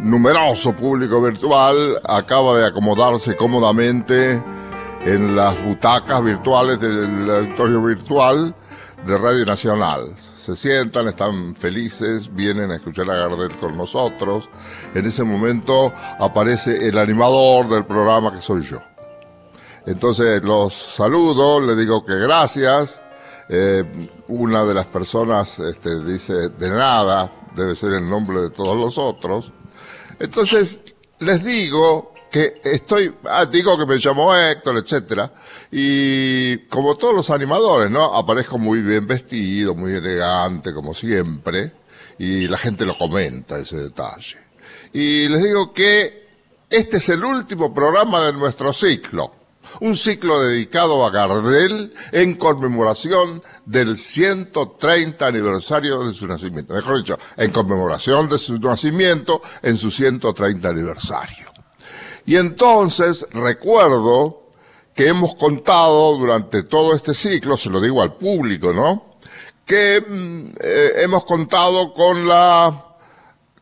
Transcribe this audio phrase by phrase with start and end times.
[0.00, 4.42] Numeroso público virtual acaba de acomodarse cómodamente
[5.04, 8.54] en las butacas virtuales del auditorio virtual
[9.06, 10.14] de Radio Nacional.
[10.36, 14.48] Se sientan, están felices, vienen a escuchar a Gardel con nosotros.
[14.94, 18.78] En ese momento aparece el animador del programa que soy yo.
[19.90, 23.00] Entonces los saludo, le digo que gracias.
[23.48, 28.76] Eh, una de las personas este, dice de nada, debe ser el nombre de todos
[28.76, 29.52] los otros.
[30.20, 30.80] Entonces
[31.18, 35.32] les digo que estoy, ah, digo que me llamo Héctor, etcétera,
[35.72, 38.16] y como todos los animadores, ¿no?
[38.16, 41.72] Aparezco muy bien vestido, muy elegante, como siempre,
[42.16, 44.38] y la gente lo comenta, ese detalle.
[44.92, 46.28] Y les digo que
[46.70, 49.39] este es el último programa de nuestro ciclo.
[49.80, 56.74] Un ciclo dedicado a Gardel en conmemoración del 130 aniversario de su nacimiento.
[56.74, 61.50] Mejor dicho, en conmemoración de su nacimiento en su 130 aniversario.
[62.26, 64.40] Y entonces recuerdo
[64.94, 69.16] que hemos contado durante todo este ciclo, se lo digo al público, ¿no?
[69.64, 72.86] Que mm, eh, hemos contado con la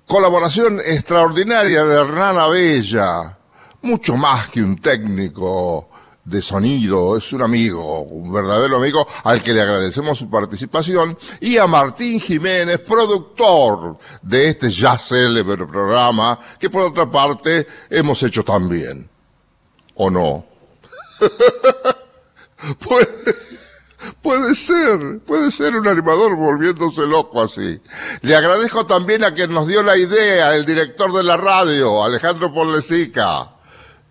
[0.07, 3.39] colaboración extraordinaria de Hernán Abella,
[3.83, 5.88] mucho más que un técnico
[6.29, 11.57] de sonido, es un amigo, un verdadero amigo al que le agradecemos su participación, y
[11.57, 18.45] a Martín Jiménez, productor de este ya célebre programa, que por otra parte hemos hecho
[18.45, 19.09] también.
[19.95, 20.45] ¿O no?
[22.79, 23.35] puede,
[24.21, 27.81] puede ser, puede ser un animador volviéndose loco así.
[28.21, 32.53] Le agradezco también a quien nos dio la idea, el director de la radio, Alejandro
[32.53, 33.58] Ponlesica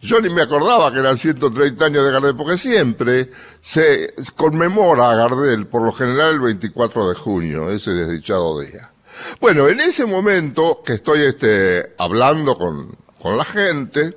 [0.02, 3.32] yo ni me acordaba que eran 130 años de Gardel, porque siempre
[3.62, 8.92] se conmemora a Gardel, por lo general el 24 de junio, ese desdichado día.
[9.40, 14.16] Bueno, en ese momento que estoy este, hablando con, con la gente,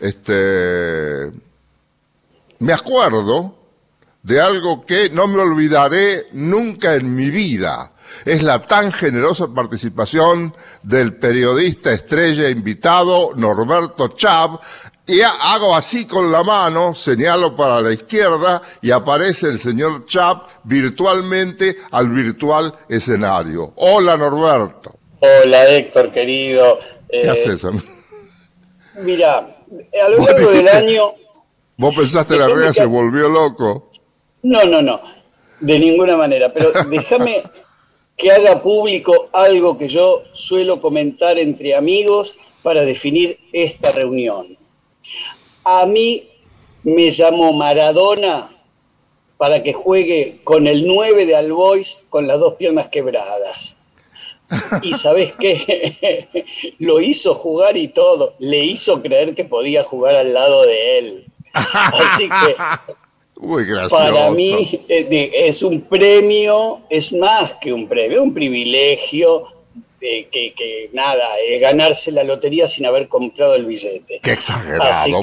[0.00, 1.30] este,
[2.60, 3.56] me acuerdo
[4.22, 7.92] de algo que no me olvidaré nunca en mi vida.
[8.24, 14.58] Es la tan generosa participación del periodista estrella invitado Norberto Chab
[15.08, 20.48] y hago así con la mano, señalo para la izquierda y aparece el señor Chap
[20.64, 23.72] virtualmente al virtual escenario.
[23.76, 24.96] Hola Norberto.
[25.20, 26.78] Hola Héctor, querido.
[27.08, 27.66] ¿Qué eh, haces?
[29.02, 31.14] Mira, a lo largo del año...
[31.78, 33.90] ¿Vos pensaste la rea se volvió loco?
[34.42, 35.00] No, no, no,
[35.60, 37.44] de ninguna manera, pero déjame
[38.14, 44.57] que haga público algo que yo suelo comentar entre amigos para definir esta reunión.
[45.70, 46.26] A mí
[46.82, 48.50] me llamó Maradona
[49.36, 53.76] para que juegue con el 9 de Albois con las dos piernas quebradas.
[54.80, 56.26] Y sabes qué,
[56.78, 61.26] lo hizo jugar y todo, le hizo creer que podía jugar al lado de él.
[61.52, 62.56] Así que
[63.90, 69.57] para mí eh, es un premio, es más que un premio, un privilegio
[70.00, 74.20] que, nada, es ganarse la lotería sin haber comprado el billete.
[74.22, 75.22] Qué exagerado.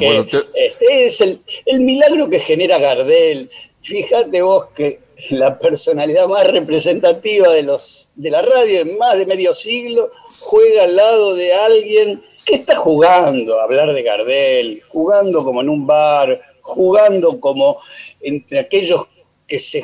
[0.54, 3.50] este es el, el milagro que genera Gardel.
[3.82, 5.00] Fíjate vos que
[5.30, 10.84] la personalidad más representativa de, los, de la radio en más de medio siglo juega
[10.84, 15.88] al lado de alguien que está jugando a hablar de Gardel, jugando como en un
[15.88, 17.80] bar, jugando como
[18.22, 19.08] entre aquellos
[19.48, 19.82] que se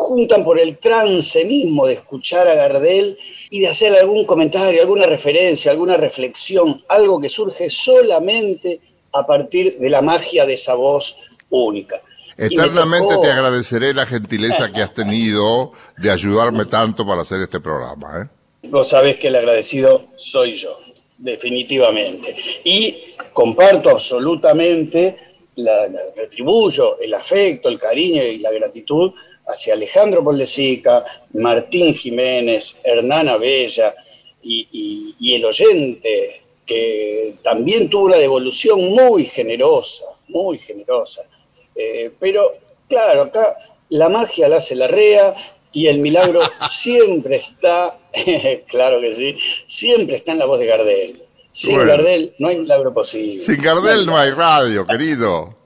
[0.00, 3.18] juntan por el trance mismo de escuchar a Gardel
[3.50, 8.80] y de hacer algún comentario, alguna referencia, alguna reflexión, algo que surge solamente
[9.12, 11.16] a partir de la magia de esa voz
[11.50, 12.00] única.
[12.38, 18.22] Eternamente te agradeceré la gentileza que has tenido de ayudarme tanto para hacer este programa.
[18.22, 18.68] ¿eh?
[18.68, 20.78] Vos sabés que el agradecido soy yo,
[21.18, 22.34] definitivamente.
[22.64, 25.18] Y comparto absolutamente,
[25.56, 29.12] la, retribuyo el afecto, el cariño y la gratitud
[29.50, 31.04] hacia Alejandro Poldesica,
[31.34, 33.94] Martín Jiménez, Hernán Abella
[34.42, 41.22] y, el oyente, que también tuvo una devolución muy generosa, muy generosa.
[41.74, 42.54] Eh, pero
[42.88, 43.56] claro, acá
[43.90, 45.34] la magia la hace la rea
[45.72, 46.40] y el milagro
[46.70, 47.98] siempre está,
[48.68, 51.22] claro que sí, siempre está en la voz de Gardel.
[51.52, 53.40] Sin Gardel no hay milagro posible.
[53.40, 55.59] Sin Gardel no hay radio, querido.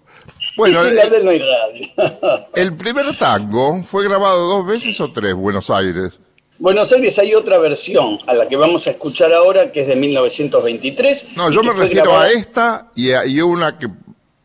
[0.56, 2.47] Bueno, el, no hay radio.
[2.55, 6.21] el primer tango fue grabado dos veces o tres, Buenos Aires.
[6.59, 9.97] Buenos Aires hay otra versión a la que vamos a escuchar ahora, que es de
[9.97, 11.37] 1923.
[11.37, 13.87] No, yo me refiero a esta y a una que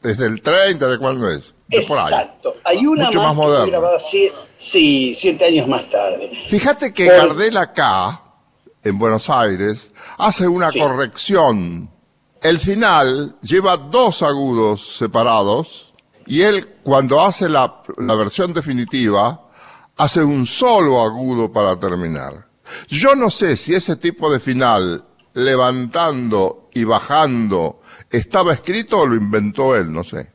[0.02, 1.54] Es del 30, ¿de cuándo es?
[1.70, 2.56] Exacto.
[2.64, 3.66] Hay una Mucho más, moderna.
[3.68, 6.32] grabada sí, siete años más tarde.
[6.48, 8.24] Fíjate que Gardel acá,
[8.84, 11.92] en Buenos Aires, hace una corrección.
[12.42, 15.88] El final lleva dos agudos separados
[16.30, 19.50] y él, cuando hace la, versión definitiva,
[19.98, 22.46] hace un solo agudo para terminar.
[22.88, 25.04] Yo no sé si ese tipo de final,
[25.34, 27.80] levantando y bajando,
[28.12, 30.28] estaba escrito o lo inventó él, no sé.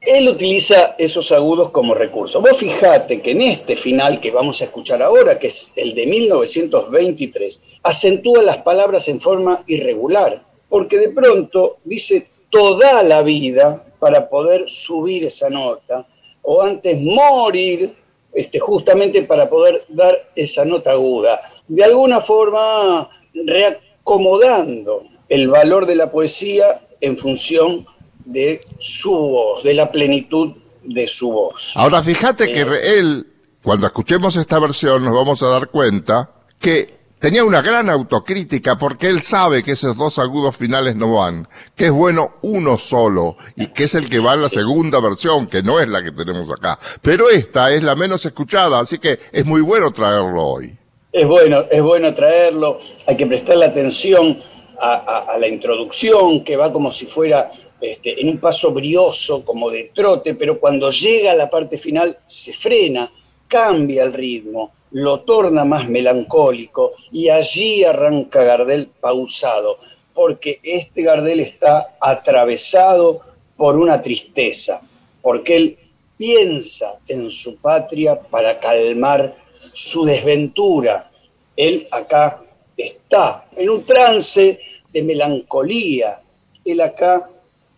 [0.00, 2.40] Él utiliza esos agudos como recurso.
[2.40, 6.06] Vos fijate que en este final que vamos a escuchar ahora, que es el de
[6.06, 14.28] 1923, acentúa las palabras en forma irregular, porque de pronto dice toda la vida para
[14.28, 16.06] poder subir esa nota,
[16.42, 17.94] o antes morir
[18.32, 21.40] este, justamente para poder dar esa nota aguda.
[21.66, 27.86] De alguna forma, reacomodando el valor de la poesía en función
[28.24, 30.52] de su voz, de la plenitud
[30.84, 31.72] de su voz.
[31.74, 33.26] Ahora fíjate que eh, él,
[33.62, 39.08] cuando escuchemos esta versión, nos vamos a dar cuenta que tenía una gran autocrítica porque
[39.08, 43.68] él sabe que esos dos agudos finales no van, que es bueno uno solo y
[43.68, 46.46] que es el que va en la segunda versión, que no es la que tenemos
[46.52, 46.78] acá.
[47.00, 50.76] Pero esta es la menos escuchada, así que es muy bueno traerlo hoy.
[51.10, 54.42] Es bueno, es bueno traerlo, hay que prestarle atención
[54.78, 57.50] a, la introducción, que va como si fuera
[57.80, 62.18] este, en un paso brioso, como de trote, pero cuando llega a la parte final
[62.26, 63.10] se frena,
[63.48, 69.76] cambia el ritmo lo torna más melancólico y allí arranca Gardel pausado,
[70.14, 73.20] porque este Gardel está atravesado
[73.56, 74.80] por una tristeza,
[75.20, 75.78] porque él
[76.16, 79.34] piensa en su patria para calmar
[79.72, 81.10] su desventura.
[81.56, 82.44] Él acá
[82.76, 84.60] está en un trance
[84.92, 86.20] de melancolía.
[86.64, 87.28] Él acá,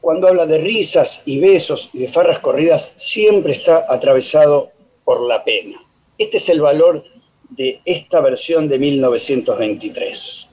[0.03, 4.71] cuando habla de risas y besos y de farras corridas, siempre está atravesado
[5.03, 5.86] por la pena.
[6.19, 7.05] Este es el valor
[7.51, 10.46] de esta versión de 1923.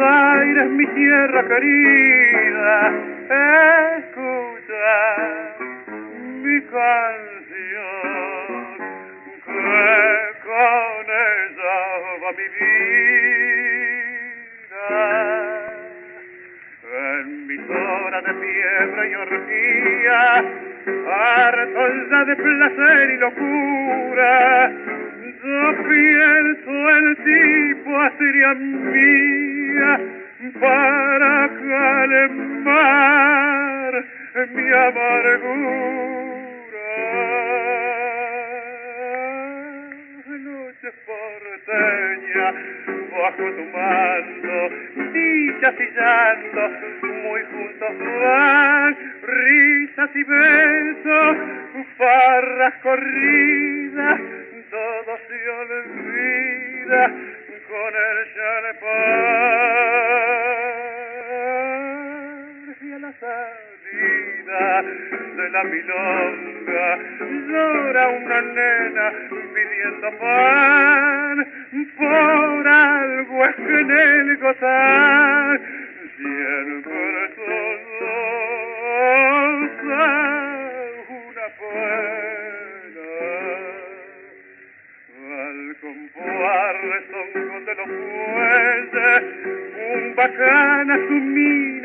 [0.00, 0.64] Querida,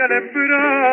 [0.07, 0.84] calembrado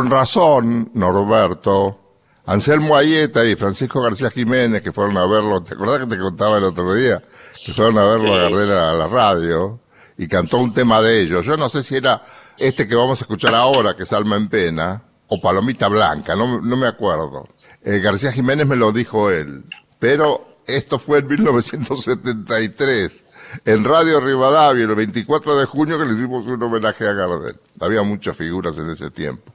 [0.00, 2.00] Con razón, Norberto,
[2.46, 6.56] Anselmo Ayeta y Francisco García Jiménez, que fueron a verlo, ¿te acordás que te contaba
[6.56, 7.20] el otro día?
[7.66, 9.78] Que fueron a verlo a Gardel a la radio
[10.16, 11.44] y cantó un tema de ellos.
[11.44, 12.22] Yo no sé si era
[12.56, 16.62] este que vamos a escuchar ahora, que es Alma en Pena, o Palomita Blanca, no,
[16.62, 17.46] no me acuerdo.
[17.84, 19.66] Eh, García Jiménez me lo dijo él,
[19.98, 23.24] pero esto fue en 1973,
[23.66, 27.60] en Radio Rivadavia, el 24 de junio, que le hicimos un homenaje a Gardel.
[27.78, 29.52] Había muchas figuras en ese tiempo.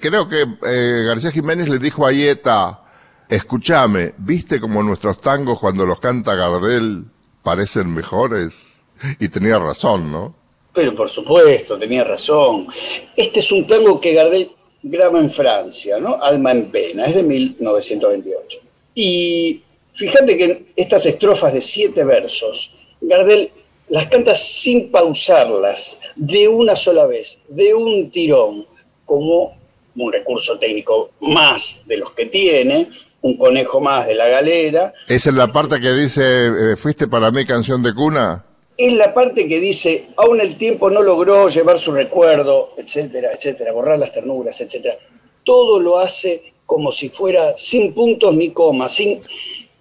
[0.00, 2.80] Creo que eh, García Jiménez le dijo a Yeta,
[3.28, 7.04] escúchame, ¿viste como nuestros tangos cuando los canta Gardel
[7.42, 8.74] parecen mejores?
[9.18, 10.34] Y tenía razón, ¿no?
[10.72, 12.66] Pero por supuesto, tenía razón.
[13.14, 14.50] Este es un tango que Gardel
[14.82, 16.22] graba en Francia, ¿no?
[16.22, 18.58] Alma en pena, es de 1928.
[18.94, 19.62] Y
[19.94, 23.50] fíjate que estas estrofas de siete versos, Gardel
[23.88, 28.66] las canta sin pausarlas, de una sola vez, de un tirón,
[29.04, 29.56] como
[29.96, 32.88] un recurso técnico más de los que tiene,
[33.22, 34.92] un conejo más de la galera.
[35.08, 38.44] ¿Esa es la parte que dice, eh, fuiste para mí canción de cuna?
[38.76, 43.72] Es la parte que dice, aún el tiempo no logró llevar su recuerdo, etcétera, etcétera,
[43.72, 44.96] borrar las ternuras, etcétera.
[45.44, 49.22] Todo lo hace como si fuera sin puntos ni comas, sin,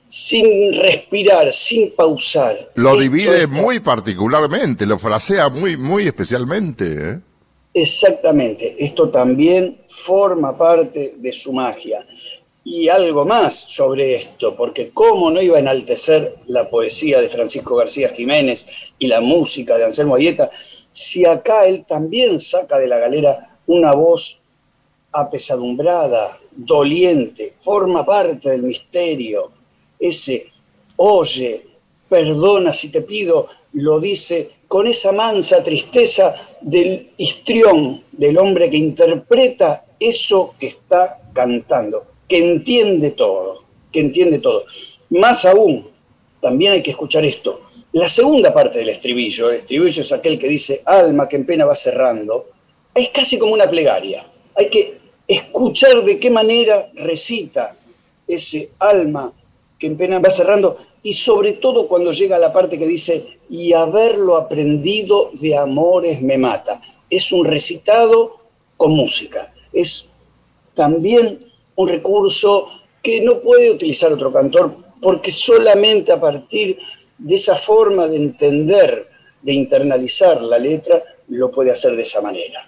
[0.08, 2.72] sin respirar, sin pausar.
[2.76, 6.86] Lo divide muy particularmente, lo frasea muy, muy especialmente.
[6.94, 7.20] ¿eh?
[7.78, 12.08] Exactamente, esto también forma parte de su magia.
[12.64, 17.76] Y algo más sobre esto, porque cómo no iba a enaltecer la poesía de Francisco
[17.76, 18.66] García Jiménez
[18.98, 20.50] y la música de Anselmo Ayeta,
[20.94, 24.40] si acá él también saca de la galera una voz
[25.12, 29.52] apesadumbrada, doliente, forma parte del misterio,
[30.00, 30.48] ese
[30.96, 31.66] oye,
[32.08, 38.78] perdona si te pido, lo dice con esa mansa tristeza del histrión, del hombre que
[38.78, 44.66] interpreta eso que está cantando que entiende todo, que entiende todo.
[45.10, 45.88] Más aún,
[46.42, 47.62] también hay que escuchar esto.
[47.94, 51.66] La segunda parte del estribillo, el estribillo es aquel que dice, alma que en pena
[51.66, 52.48] va cerrando,
[52.94, 54.26] es casi como una plegaria.
[54.56, 57.76] Hay que escuchar de qué manera recita
[58.28, 59.32] ese alma
[59.78, 63.74] que en pena va cerrando y sobre todo cuando llega la parte que dice, y
[63.74, 66.82] haberlo aprendido de amores me mata.
[67.08, 68.38] Es un recitado
[68.76, 69.54] con música.
[69.72, 70.08] Es
[70.74, 71.46] también
[71.76, 72.70] un recurso
[73.04, 76.80] que no puede utilizar otro cantor porque solamente a partir
[77.20, 79.08] de esa forma de entender,
[79.44, 82.68] de internalizar la letra, lo puede hacer de esa manera.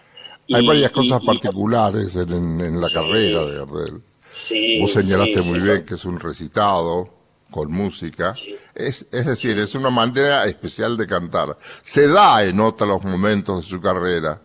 [0.53, 4.01] Hay varias cosas particulares en, la carrera de Gardel.
[4.29, 7.16] Sí, Vos señalaste muy bien que es un recitado
[7.49, 8.33] con música.
[8.75, 11.57] Es, es decir, es una manera especial de cantar.
[11.83, 14.41] Se da en otros momentos de su carrera.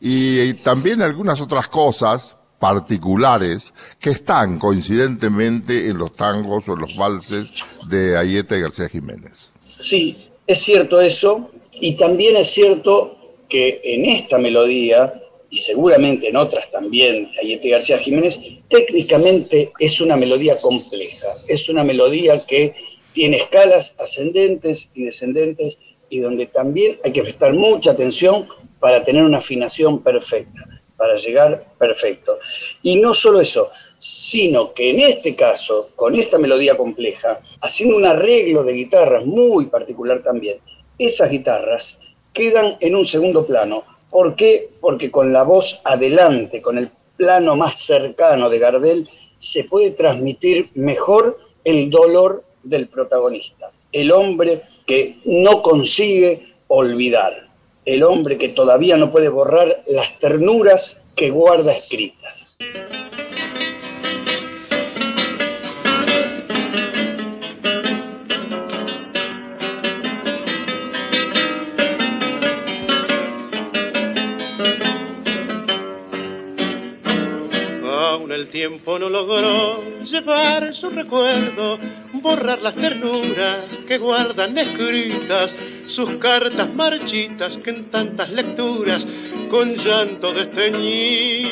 [0.00, 6.96] y también algunas otras cosas particulares que están coincidentemente en los tangos o en los
[6.96, 7.50] valses
[7.88, 9.50] de Ayeta y García Jiménez.
[9.78, 13.16] Sí, es cierto eso, y también es cierto
[13.48, 15.12] que en esta melodía,
[15.50, 21.84] y seguramente en otras también y García Jiménez, técnicamente es una melodía compleja, es una
[21.84, 22.74] melodía que
[23.12, 25.78] tiene escalas ascendentes y descendentes
[26.10, 28.48] y donde también hay que prestar mucha atención
[28.80, 32.38] para tener una afinación perfecta para llegar perfecto.
[32.82, 38.06] Y no solo eso, sino que en este caso, con esta melodía compleja, haciendo un
[38.06, 40.58] arreglo de guitarras muy particular también,
[40.98, 41.98] esas guitarras
[42.32, 43.84] quedan en un segundo plano.
[44.16, 44.70] ¿Por qué?
[44.80, 49.06] Porque con la voz adelante, con el plano más cercano de Gardel,
[49.36, 57.46] se puede transmitir mejor el dolor del protagonista, el hombre que no consigue olvidar
[57.84, 62.56] el hombre que todavía no puede borrar las ternuras que guarda escritas.
[78.46, 81.78] El tiempo no logró llevar su recuerdo,
[82.14, 85.50] borrar las ternuras que guardan escritas
[85.94, 89.02] sus cartas marchitas que en tantas lecturas
[89.50, 91.44] con llanto desteñí.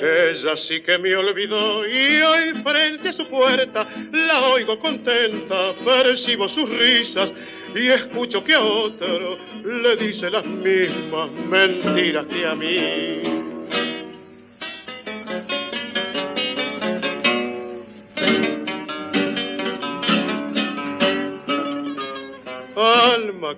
[0.00, 6.48] Ella sí que me olvidó y hoy frente a su puerta la oigo contenta, percibo
[6.48, 7.30] sus risas
[7.74, 14.01] y escucho que a otro le dice las mismas mentiras que a mí.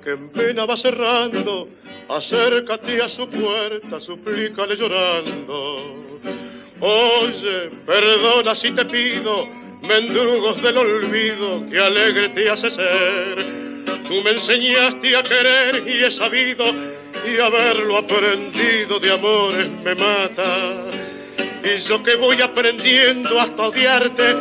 [0.03, 1.69] Que en pena va cerrando,
[2.09, 6.21] acércate a su puerta, suplícale llorando.
[6.81, 9.47] Oye, perdona si te pido,
[9.83, 13.47] mendrugos del olvido, que alegre te hace ser.
[14.09, 16.65] Tú me enseñaste a querer y he sabido,
[17.27, 20.85] y haberlo aprendido de amores me mata.
[21.65, 24.35] Y yo que voy aprendiendo hasta odiarte,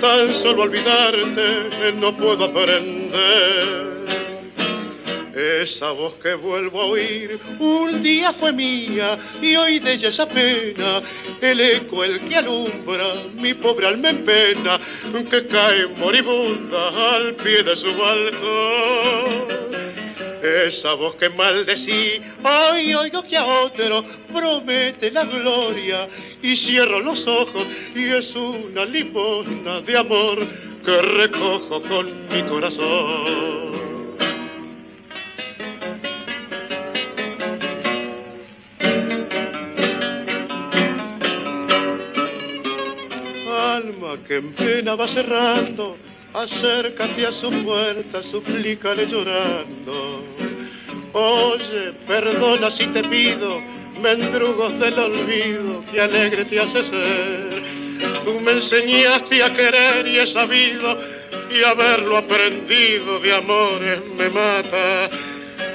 [0.00, 1.66] tan solo olvidarte
[1.98, 4.35] no puedo aprender.
[5.36, 10.26] Esa voz que vuelvo a oír un día fue mía y hoy de ella esa
[10.26, 11.02] pena,
[11.42, 14.80] el eco el que alumbra mi pobre alma en pena,
[15.30, 19.66] que cae moribunda al pie de su balcón.
[20.68, 26.08] Esa voz que maldecí, hoy oigo que a otro promete la gloria
[26.40, 30.46] y cierro los ojos y es una limosna de amor
[30.82, 33.85] que recojo con mi corazón.
[44.26, 45.96] Que en pena va cerrando,
[46.34, 50.22] acércate a su puerta, suplícale llorando.
[51.12, 53.60] Oye, perdona si te pido,
[54.02, 57.62] mendrugos del olvido, que alegre te hace ser.
[58.24, 60.98] Tú me enseñaste a querer y he sabido,
[61.50, 65.10] y haberlo aprendido de amores me mata.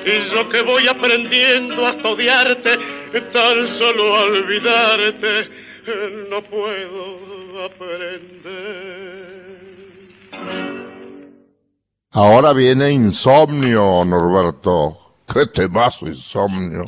[0.05, 2.77] Y yo que voy aprendiendo hasta odiarte,
[3.33, 5.47] tan solo olvidarte,
[6.29, 7.40] no puedo
[12.11, 14.97] Ahora viene Insomnio, Norberto.
[15.31, 16.85] Qué temazo Insomnio.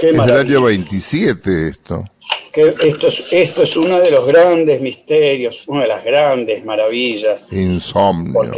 [0.00, 2.04] es del año 27 esto.
[2.52, 7.46] Que esto, es, esto es uno de los grandes misterios, una de las grandes maravillas.
[7.50, 8.52] Insomnio,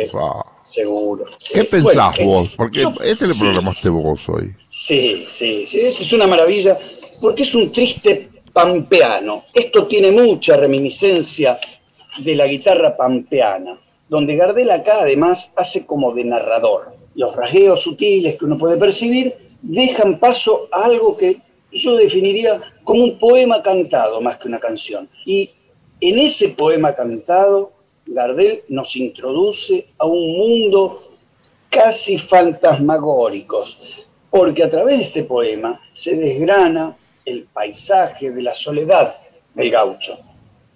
[0.63, 1.27] Seguro.
[1.53, 2.51] ¿Qué pensás vos?
[2.57, 4.51] Porque este le programaste vos hoy.
[4.69, 6.79] Sí, sí, sí, esto es una maravilla
[7.21, 9.45] porque es un triste pampeano.
[9.53, 11.59] Esto tiene mucha reminiscencia
[12.19, 16.95] de la guitarra pampeana, donde Gardel acá además hace como de narrador.
[17.15, 21.39] Los rasgueos sutiles que uno puede percibir dejan paso a algo que
[21.71, 25.09] yo definiría como un poema cantado más que una canción.
[25.25, 25.51] Y
[26.01, 27.73] en ese poema cantado,
[28.07, 31.01] Gardel nos introduce a un mundo
[31.71, 33.65] casi fantasmagórico,
[34.31, 39.17] porque a través de este poema se desgrana el paisaje de la soledad
[39.55, 40.19] del gaucho.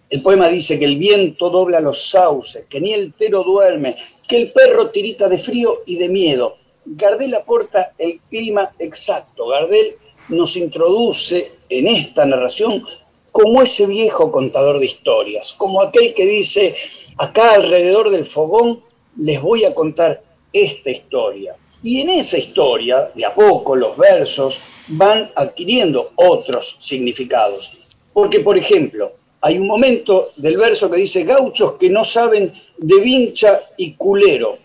[0.09, 3.97] El poema dice que el viento dobla los sauces, que ni el tero duerme,
[4.29, 6.59] que el perro tirita de frío y de miedo.
[6.85, 9.49] Gardel aporta el clima exacto.
[9.49, 9.97] Gardel
[10.29, 12.85] nos introduce en esta narración
[13.33, 16.77] como ese viejo contador de historias, como aquel que dice,
[17.19, 18.83] acá alrededor del fogón
[19.19, 21.57] les voy a contar esta historia.
[21.83, 27.73] Y en esa historia, de a poco, los versos van adquiriendo otros significados.
[28.13, 33.01] Porque, por ejemplo, hay un momento del verso que dice, gauchos que no saben de
[33.01, 34.59] vincha y culero,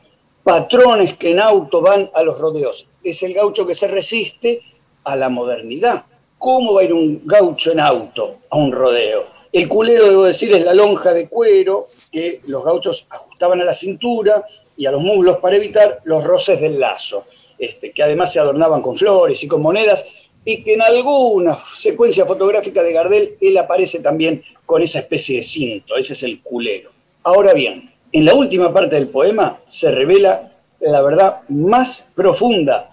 [0.44, 2.88] patrones que en auto van a los rodeos.
[3.04, 4.62] Es el gaucho que se resiste
[5.04, 6.06] a la modernidad.
[6.38, 9.26] ¿Cómo va a ir un gaucho en auto a un rodeo?
[9.52, 13.74] El culero, debo decir, es la lonja de cuero que los gauchos ajustaban a la
[13.74, 14.46] cintura
[14.82, 17.26] y a los muslos para evitar los roces del lazo.
[17.60, 20.08] Este, que además se adornaban con flores y con monedas,
[20.44, 25.44] y que en alguna secuencia fotográfica de Gardel él aparece también con esa especie de
[25.44, 26.90] cinto, ese es el culero.
[27.22, 32.90] Ahora bien, en la última parte del poema se revela la verdad más profunda,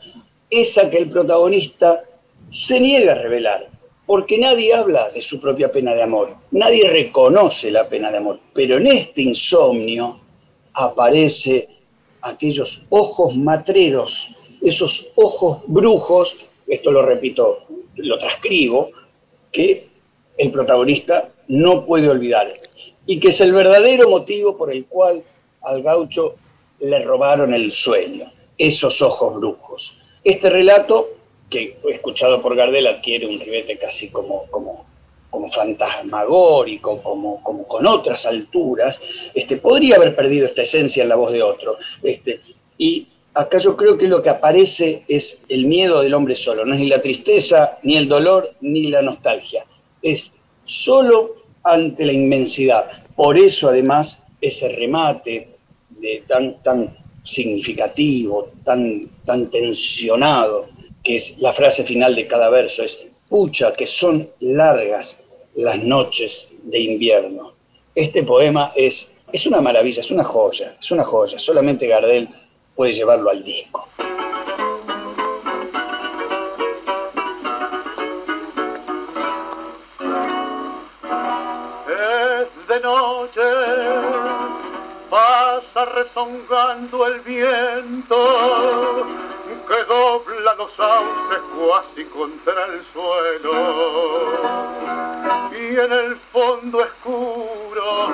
[0.50, 2.04] esa que el protagonista
[2.50, 3.66] se niega a revelar,
[4.04, 8.40] porque nadie habla de su propia pena de amor, nadie reconoce la pena de amor,
[8.52, 10.20] pero en este insomnio
[10.74, 11.77] aparece
[12.22, 17.64] aquellos ojos matreros esos ojos brujos, esto lo repito,
[17.96, 18.90] lo transcribo,
[19.52, 19.88] que
[20.36, 22.52] el protagonista no puede olvidar
[23.06, 25.24] y que es el verdadero motivo por el cual
[25.62, 26.36] al gaucho
[26.80, 29.98] le robaron el sueño, esos ojos brujos.
[30.22, 31.08] Este relato,
[31.48, 34.86] que escuchado por Gardel, adquiere un ribete casi como, como,
[35.30, 39.00] como fantasmagórico, como, como con otras alturas,
[39.34, 41.76] este, podría haber perdido esta esencia en la voz de otro.
[42.02, 42.40] Este,
[42.78, 46.74] y acá yo creo que lo que aparece es el miedo del hombre solo, no
[46.74, 49.64] es ni la tristeza, ni el dolor, ni la nostalgia,
[50.02, 50.32] es
[50.64, 53.04] solo ante la inmensidad.
[53.14, 55.48] Por eso además ese remate
[55.90, 60.68] de tan, tan significativo, tan, tan tensionado,
[61.02, 65.22] que es la frase final de cada verso, es, pucha que son largas
[65.54, 67.52] las noches de invierno.
[67.94, 71.38] Este poema es, es una maravilla, es una joya, es una joya.
[71.38, 72.28] Solamente Gardel
[72.74, 73.88] puede llevarlo al disco.
[81.88, 83.40] Es de noche,
[85.10, 89.17] pasa rezongando el viento
[89.68, 93.52] que dobla los sauces cuasi contra el suelo.
[95.52, 98.08] Y en el fondo oscuro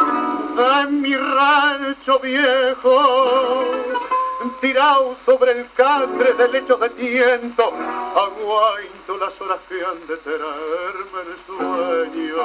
[0.57, 3.65] de mi rancho viejo,
[4.61, 7.73] tirado sobre el catre de lechos de tiento,
[8.17, 12.45] aguaito las horas que han de tenerme el sueño.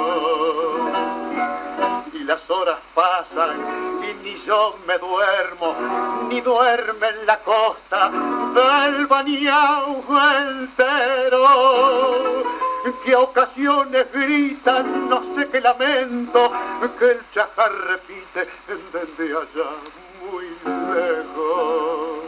[2.20, 5.74] Y las horas pasan y ni yo me duermo,
[6.28, 8.10] ni duerme en la costa
[8.54, 10.04] del bañao
[10.36, 11.44] entero.
[13.04, 16.52] Que a ocasiones gritan, no sé qué lamento,
[16.98, 18.48] que el chajar repite
[18.92, 19.70] desde allá
[20.20, 20.44] muy
[20.92, 22.18] lejos.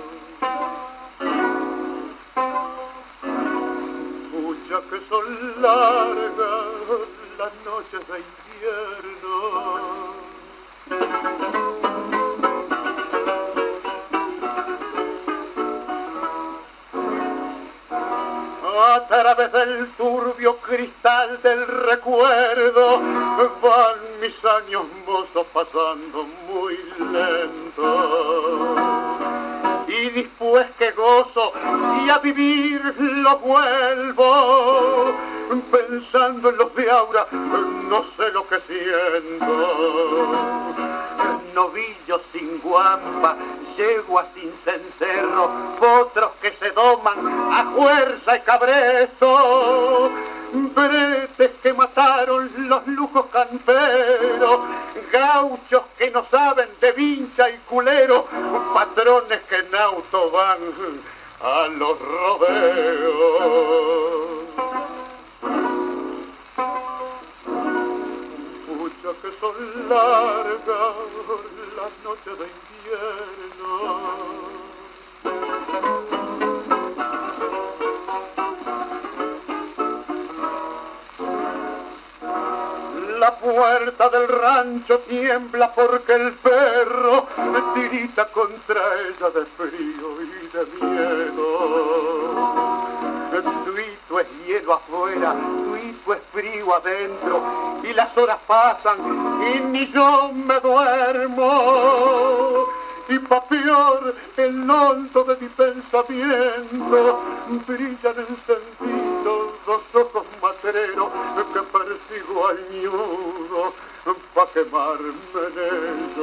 [4.33, 5.27] Mucha que son
[5.61, 6.73] largas
[7.39, 9.22] las noches de invierno.
[18.95, 23.01] A través del turbio cristal del recuerdo
[23.63, 26.79] van mis años mozos pasando muy
[27.13, 28.77] lento.
[29.89, 31.53] Y después que gozo
[32.05, 35.15] y a vivir lo vuelvo,
[36.03, 39.47] pensando en los de ahora, no sé lo que siento.
[41.55, 43.37] Novillos sin guampa,
[43.77, 50.11] yeguas sin cencerro, potros que se doman a fuerza y cabrezo,
[50.75, 54.61] bretes que mataron los lujos camperos,
[55.13, 58.27] gauchos que no saben de vincha y culero,
[58.75, 60.59] patrones que en auto van
[61.43, 63.63] a los rodeos
[69.03, 70.95] que son largas
[71.77, 73.73] las noches de invierno.
[83.19, 87.27] La puerta del rancho tiembla porque el perro
[87.75, 91.93] tirita contra ella de frío y de miedo
[94.13, 97.43] tuito es hielo afuera, tuito es frío adentro,
[97.83, 98.99] y las horas pasan
[99.43, 101.49] y ni yo me duermo.
[103.09, 107.23] Y pa' peor, el hondo de mi pensamiento
[107.67, 111.11] brillan encendidos dos ojos matereros
[111.53, 113.73] que persigo al ñudo
[114.35, 115.13] pa' quemarme
[115.57, 116.15] en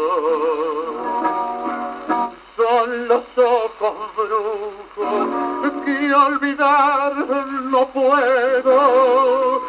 [2.58, 9.62] son los ojos brujos que olvidar no puedo,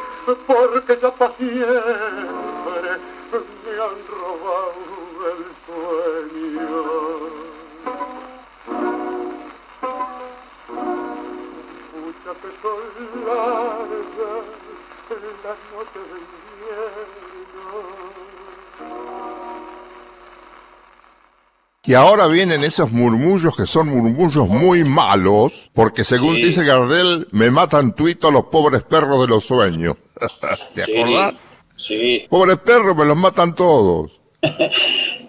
[0.47, 2.99] porque ya para siempre
[3.31, 4.75] me han robado
[5.31, 6.83] el sueño.
[11.95, 12.81] Muchas que son
[13.25, 14.61] largas
[15.45, 17.20] las noches de invierno.
[21.83, 27.51] Y ahora vienen esos murmullos que son murmullos muy malos, porque según dice Gardel, me
[27.51, 29.97] matan tuito los pobres perros de los sueños.
[30.75, 31.35] ¿Te acordás?
[31.77, 32.27] Sí.
[32.29, 34.11] Pobres perros, me los matan todos.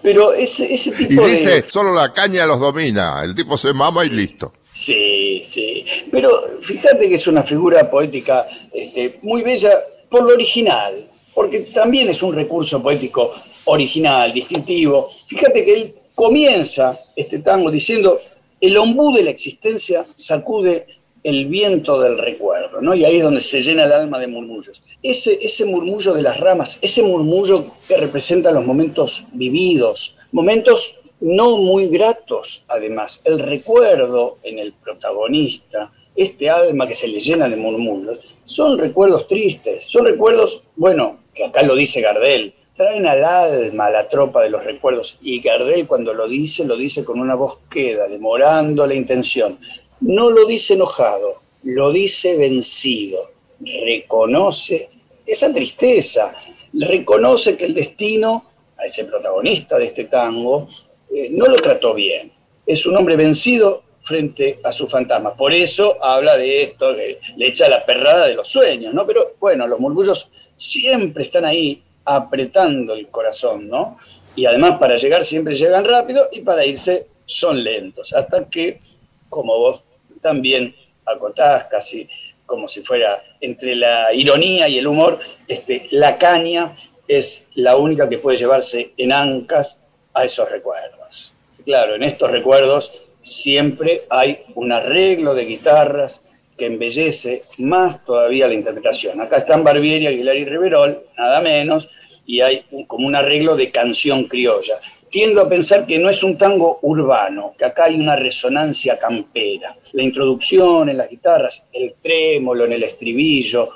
[0.03, 4.03] Pero ese, ese tipo Y dice, solo la caña los domina, el tipo se mama
[4.03, 4.51] y listo.
[4.71, 5.85] Sí, sí.
[6.11, 12.09] Pero fíjate que es una figura poética este, muy bella por lo original, porque también
[12.09, 13.33] es un recurso poético
[13.65, 15.09] original, distintivo.
[15.27, 18.19] Fíjate que él comienza este tango diciendo,
[18.59, 20.85] el ombú de la existencia sacude
[21.23, 22.95] el viento del recuerdo, ¿no?
[22.95, 24.81] Y ahí es donde se llena el alma de murmullos.
[25.03, 31.57] Ese, ese murmullo de las ramas, ese murmullo que representa los momentos vividos, momentos no
[31.57, 37.55] muy gratos, además, el recuerdo en el protagonista, este alma que se le llena de
[37.55, 43.91] murmullos, son recuerdos tristes, son recuerdos, bueno, que acá lo dice Gardel, traen al alma
[43.91, 45.17] la tropa de los recuerdos.
[45.21, 49.59] Y Gardel cuando lo dice, lo dice con una voz queda, demorando la intención.
[49.99, 53.29] No lo dice enojado, lo dice vencido.
[53.59, 54.89] Reconoce
[55.25, 56.33] esa tristeza,
[56.73, 58.45] reconoce que el destino,
[58.77, 60.67] a ese protagonista de este tango,
[61.13, 62.31] eh, no lo trató bien.
[62.65, 65.35] Es un hombre vencido frente a su fantasma.
[65.35, 69.05] Por eso habla de esto, le echa la perrada de los sueños, ¿no?
[69.05, 73.97] Pero bueno, los murmullos siempre están ahí apretando el corazón, ¿no?
[74.35, 78.81] Y además para llegar siempre llegan rápido y para irse son lentos, hasta que,
[79.29, 79.83] como vos
[80.21, 82.07] también acotás casi
[82.45, 86.75] como si fuera entre la ironía y el humor, este, la caña
[87.07, 89.81] es la única que puede llevarse en ancas
[90.13, 91.33] a esos recuerdos.
[91.63, 96.23] Claro, en estos recuerdos siempre hay un arreglo de guitarras
[96.61, 99.19] que embellece más todavía la interpretación.
[99.19, 101.89] Acá están Barbieri, Aguilar y Riverol, nada menos,
[102.23, 104.79] y hay como un arreglo de canción criolla.
[105.09, 109.75] Tiendo a pensar que no es un tango urbano, que acá hay una resonancia campera.
[109.93, 113.69] La introducción en las guitarras, el trémolo en el estribillo,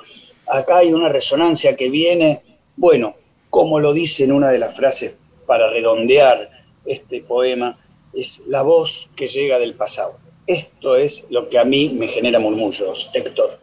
[0.46, 2.42] acá hay una resonancia que viene,
[2.76, 3.16] bueno,
[3.50, 6.48] como lo dice en una de las frases para redondear
[6.84, 7.76] este poema,
[8.14, 10.24] es la voz que llega del pasado.
[10.46, 13.58] Esto es lo que a mí me genera murmullos, Héctor.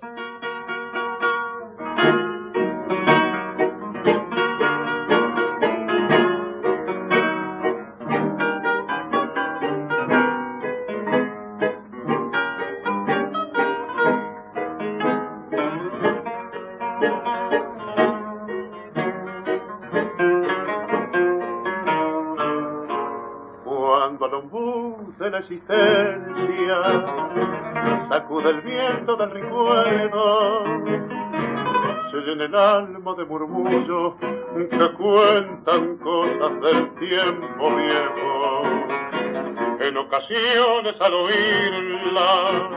[32.55, 34.13] Alma de murmullos
[34.69, 38.63] que cuentan cosas del tiempo viejo.
[39.79, 42.69] En ocasiones al oírla,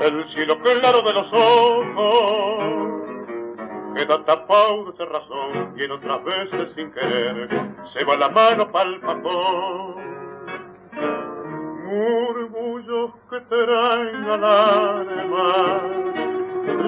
[0.00, 2.96] el cielo claro de los ojos
[3.94, 7.48] queda tapado de razón y en otras veces sin querer
[7.92, 9.94] se va la mano pa'l papón.
[11.86, 15.96] Murmullos que traen al alma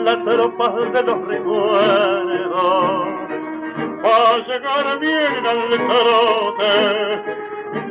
[0.05, 3.09] las tropas de los recuerdos.
[4.03, 6.73] Pa' llegar bien al trote,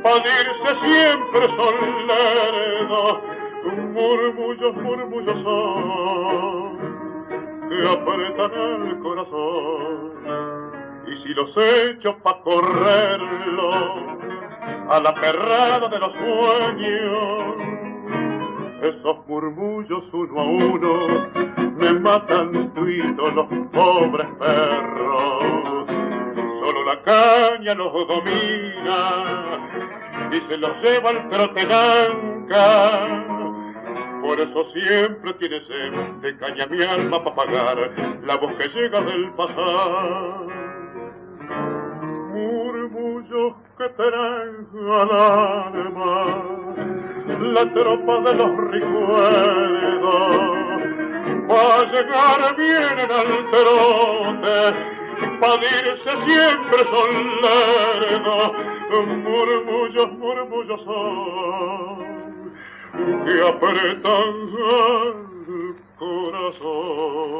[0.01, 3.21] pa' irse siempre solerdo,
[3.93, 6.77] murmullos, murmullos son,
[7.69, 8.53] que apretan
[8.87, 9.97] el corazón.
[11.07, 13.71] Y si los echo pa' correrlo,
[14.89, 17.55] a la perrada de los sueños,
[18.81, 21.07] esos murmullos uno a uno
[21.77, 25.87] me matan tuito los pobres perros.
[26.59, 29.59] Solo la caña los domina
[30.31, 33.25] y se los lleva al trotenanca.
[34.21, 37.91] Por eso siempre tiene sed de caña mi alma para pagar
[38.23, 40.66] la voz que llega del pasado.
[43.17, 46.13] Murmullos que traen al alma.
[47.53, 50.11] La tropa de los recuerdos
[51.49, 54.57] va a llegar bien en el trote
[55.39, 58.37] pa' dirse siempre solerdo
[59.23, 61.97] murmullos, murmullos son
[63.25, 64.35] que apretan
[65.47, 67.37] el corazón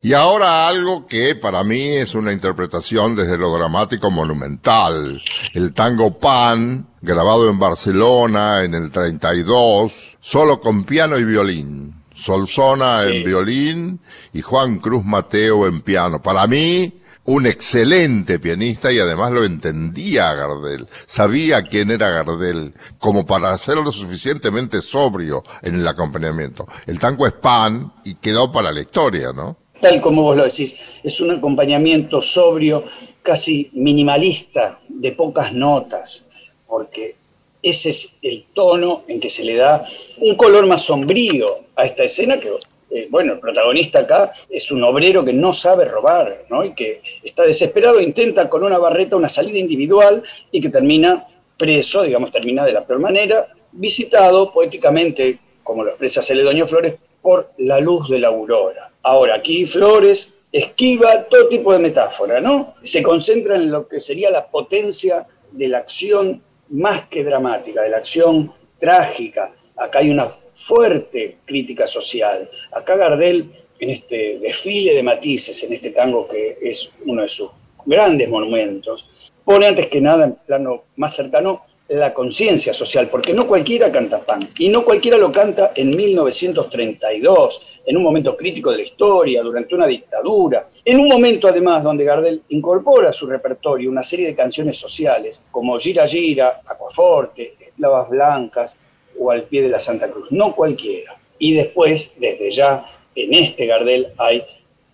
[0.00, 5.20] y ahora algo que para mí es una interpretación desde lo dramático monumental.
[5.54, 11.94] El tango Pan, grabado en Barcelona en el 32, solo con piano y violín.
[12.14, 14.00] Solsona en violín
[14.32, 16.20] y Juan Cruz Mateo en piano.
[16.20, 20.88] Para mí, un excelente pianista y además lo entendía a Gardel.
[21.06, 26.66] Sabía quién era Gardel, como para hacerlo suficientemente sobrio en el acompañamiento.
[26.86, 29.58] El tango es pan y quedó para la historia, ¿no?
[29.80, 32.84] Tal como vos lo decís, es un acompañamiento sobrio,
[33.22, 36.26] casi minimalista, de pocas notas,
[36.66, 37.16] porque
[37.62, 39.84] ese es el tono en que se le da
[40.18, 42.50] un color más sombrío a esta escena que,
[42.90, 46.64] eh, bueno, el protagonista acá es un obrero que no sabe robar, ¿no?
[46.64, 52.02] Y que está desesperado, intenta con una barreta una salida individual y que termina preso,
[52.02, 57.80] digamos, termina de la peor manera, visitado poéticamente, como lo expresa Celedonio Flores, por la
[57.80, 58.87] luz de la aurora.
[59.02, 62.74] Ahora, aquí Flores esquiva todo tipo de metáfora, ¿no?
[62.82, 67.90] Se concentra en lo que sería la potencia de la acción más que dramática, de
[67.90, 69.52] la acción trágica.
[69.76, 72.50] Acá hay una fuerte crítica social.
[72.72, 77.50] Acá Gardel, en este desfile de matices, en este tango que es uno de sus
[77.86, 79.08] grandes monumentos,
[79.44, 84.20] pone antes que nada en plano más cercano la conciencia social, porque no cualquiera canta
[84.20, 89.42] pan, y no cualquiera lo canta en 1932, en un momento crítico de la historia,
[89.42, 94.26] durante una dictadura, en un momento además donde Gardel incorpora a su repertorio una serie
[94.26, 98.76] de canciones sociales, como Gira Gira, Aquaforte, Esclavas Blancas
[99.18, 101.16] o Al pie de la Santa Cruz, no cualquiera.
[101.38, 104.44] Y después, desde ya, en este Gardel hay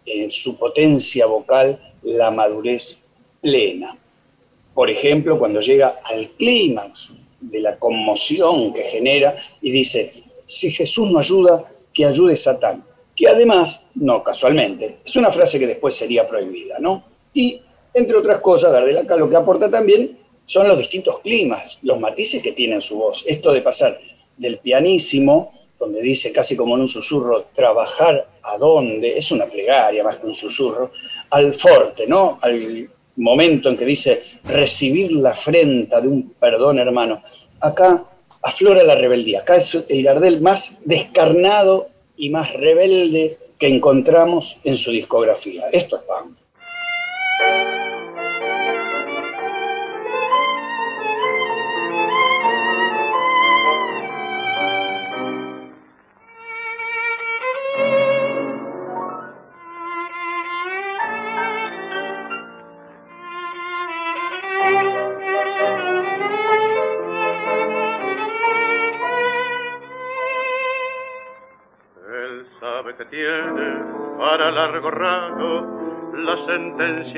[0.06, 2.98] en su potencia vocal la madurez
[3.40, 3.98] plena
[4.74, 11.10] por ejemplo, cuando llega al clímax de la conmoción que genera y dice, si Jesús
[11.10, 12.84] no ayuda, que ayude Satán.
[13.16, 17.04] que además, no casualmente, es una frase que después sería prohibida, ¿no?
[17.32, 17.60] Y,
[17.94, 22.42] entre otras cosas, Gardel acá lo que aporta también son los distintos climas, los matices
[22.42, 23.24] que tiene en su voz.
[23.26, 24.00] Esto de pasar
[24.36, 30.02] del pianísimo, donde dice casi como en un susurro, trabajar a dónde, es una plegaria
[30.02, 30.90] más que un susurro,
[31.30, 32.38] al forte, ¿no?
[32.42, 37.22] Al momento en que dice recibir la afrenta de un perdón hermano.
[37.60, 38.04] Acá
[38.44, 44.76] aflora la rebeldía, acá es el Gardel más descarnado y más rebelde que encontramos en
[44.76, 45.64] su discografía.
[45.72, 46.36] Esto es pan.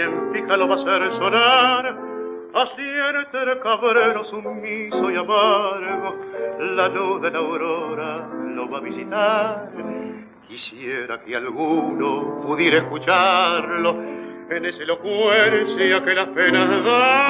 [0.01, 1.97] En pica lo va a hacer sonar.
[2.55, 6.17] Así el cabrero sumiso y amargo,
[6.59, 9.71] la luz de la aurora lo va a visitar.
[10.49, 13.91] Quisiera que alguno pudiera escucharlo
[14.49, 17.27] en esa elocuencia que las penas dan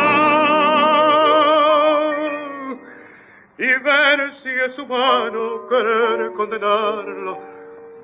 [3.59, 7.39] y ver si es humano querer condenarlo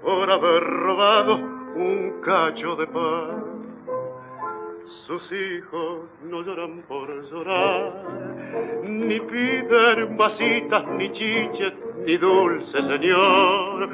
[0.02, 3.71] por haber robado un cacho de pan.
[5.06, 7.92] Sus hijos no lloran por llorar,
[8.84, 11.72] ni piden vasitas, ni chiches,
[12.06, 13.88] ni dulce señor.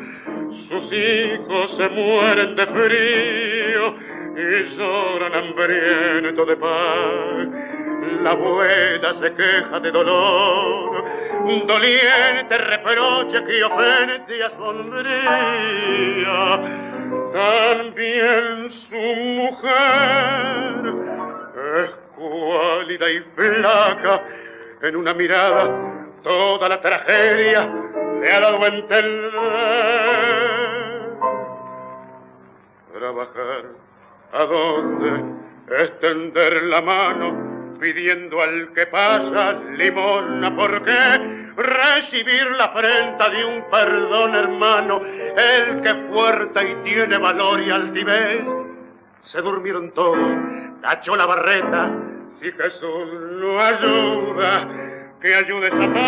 [0.68, 3.94] Sus hijos se mueren de frío
[4.36, 7.54] y lloran hambriento de pan.
[8.22, 11.04] La abuela se queja de dolor,
[11.66, 15.48] doliente reproche que ofende sombría
[17.32, 20.67] también su mujer
[22.38, 24.22] es cuálida y flaca,
[24.82, 25.88] en una mirada
[26.22, 27.68] toda la tragedia
[28.20, 29.30] le ha dado a entender.
[32.92, 33.64] Trabajar,
[34.32, 35.38] ¿a dónde?
[35.82, 41.48] Extender la mano pidiendo al que pasa limona, ¿por qué?
[41.56, 48.44] Recibir la afrenta de un perdón hermano, el que fuerte y tiene valor y altivez.
[49.32, 50.18] Se durmieron todos,
[50.82, 51.90] tachó la barreta,
[52.40, 53.08] si Jesús
[53.40, 54.68] no ayuda,
[55.20, 55.98] que ayude paz.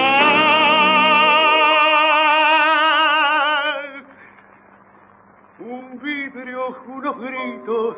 [5.61, 7.97] Un vidrio, unos gritos,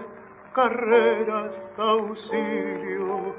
[0.55, 3.35] carreras, auxilio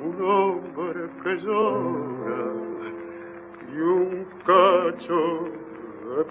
[0.00, 2.52] un hombre que llora
[3.72, 5.48] y un cacho
[6.16, 6.24] de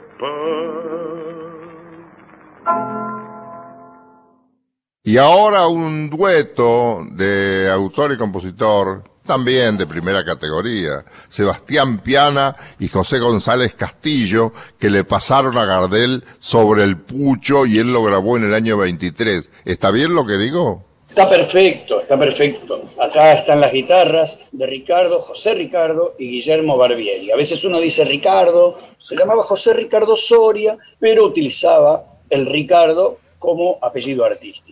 [5.08, 12.90] Y ahora un dueto de autor y compositor, también de primera categoría, Sebastián Piana y
[12.90, 18.36] José González Castillo, que le pasaron a Gardel sobre el pucho y él lo grabó
[18.36, 19.50] en el año 23.
[19.64, 20.84] ¿Está bien lo que digo?
[21.08, 22.90] Está perfecto, está perfecto.
[23.00, 27.32] Acá están las guitarras de Ricardo, José Ricardo y Guillermo Barbieri.
[27.32, 33.78] A veces uno dice Ricardo, se llamaba José Ricardo Soria, pero utilizaba el Ricardo como
[33.82, 34.67] apellido artístico.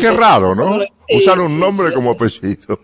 [0.00, 0.80] Qué raro, ¿no?
[1.10, 2.80] Usar un nombre como apellido.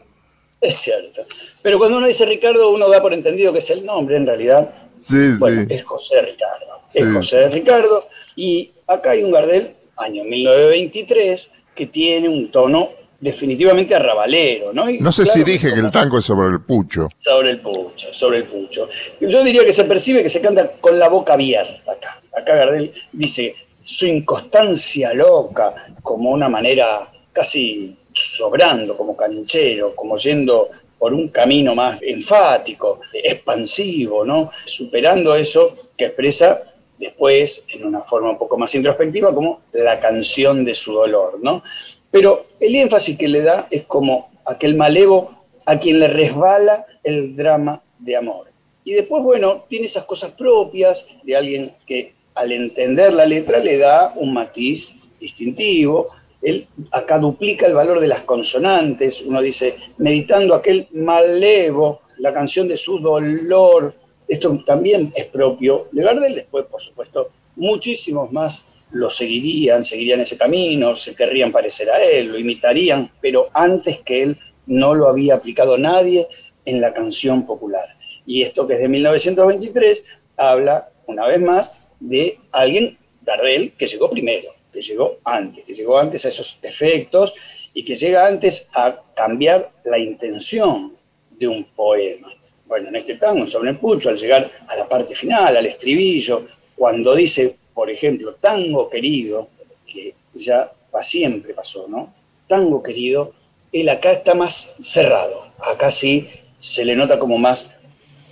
[0.60, 1.26] Es cierto.
[1.62, 4.72] Pero cuando uno dice Ricardo, uno da por entendido que es el nombre, en realidad.
[5.00, 6.80] Sí, bueno, Es José Ricardo.
[6.92, 8.04] Es José Ricardo.
[8.36, 14.84] Y acá hay un Gardel, año 1923, que tiene un tono definitivamente arrabalero, ¿no?
[15.00, 17.08] no sé si dije que el tango es sobre el pucho.
[17.20, 18.88] Sobre el pucho, sobre el pucho.
[19.18, 22.20] Yo diría que se percibe que se canta con la boca abierta acá.
[22.36, 30.70] Acá Gardel dice su inconstancia loca, como una manera casi sobrando, como canchero, como yendo
[30.98, 34.50] por un camino más enfático, expansivo, ¿no?
[34.64, 36.62] Superando eso que expresa
[36.98, 41.62] después, en una forma un poco más introspectiva, como la canción de su dolor, ¿no?
[42.10, 47.36] Pero el énfasis que le da es como aquel malevo a quien le resbala el
[47.36, 48.46] drama de amor.
[48.84, 53.78] Y después, bueno, tiene esas cosas propias de alguien que al entender la letra le
[53.78, 56.08] da un matiz distintivo.
[56.42, 59.22] Él acá duplica el valor de las consonantes.
[59.22, 63.94] Uno dice, meditando aquel malevo, la canción de su dolor.
[64.28, 66.34] Esto también es propio de Gardel.
[66.34, 72.28] Después, por supuesto, muchísimos más lo seguirían, seguirían ese camino, se querrían parecer a él,
[72.28, 76.28] lo imitarían, pero antes que él no lo había aplicado nadie
[76.64, 77.88] en la canción popular.
[78.24, 80.04] Y esto que es de 1923
[80.36, 85.98] habla, una vez más, de alguien Gardel, que llegó primero, que llegó antes, que llegó
[85.98, 87.34] antes a esos efectos
[87.72, 90.94] y que llega antes a cambiar la intención
[91.30, 92.32] de un poema.
[92.66, 96.46] Bueno, en este tango, sobre el pucho, al llegar a la parte final, al estribillo,
[96.76, 99.48] cuando dice, por ejemplo, tango querido,
[99.86, 100.70] que ya
[101.02, 102.14] siempre pasó, ¿no?
[102.46, 103.32] Tango querido,
[103.72, 107.74] él acá está más cerrado, acá sí se le nota como más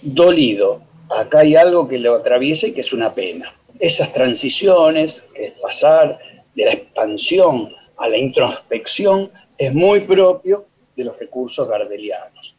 [0.01, 0.83] dolido,
[1.15, 3.55] acá hay algo que lo atraviesa y que es una pena.
[3.79, 6.19] Esas transiciones, que es pasar
[6.55, 12.57] de la expansión a la introspección, es muy propio de los recursos gardelianos.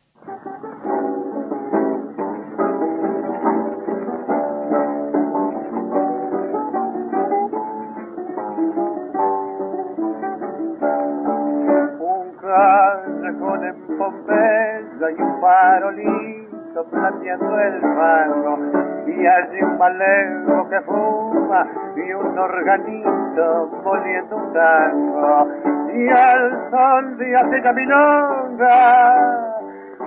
[15.11, 18.59] y un farolito plateando el fango
[19.07, 25.47] y allí un malego que fuma y un organito moliendo un tango.
[25.93, 29.49] Y al sol de aquella milonga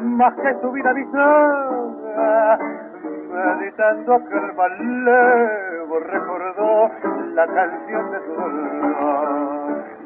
[0.01, 2.59] más que su vida bisonga
[3.33, 6.91] meditando aquel malevo recordó
[7.35, 9.36] la canción de su dolor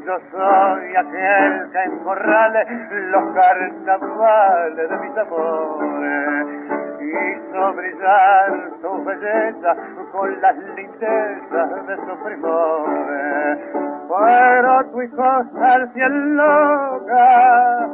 [0.04, 2.66] yo soy aquel que encorrale
[3.10, 6.46] los carnavales de mis amores.
[7.00, 9.76] Hizo brillar su belleza
[10.12, 13.58] con las lindezas de su primores.
[14.08, 17.88] Pero tu hijo salcia loca,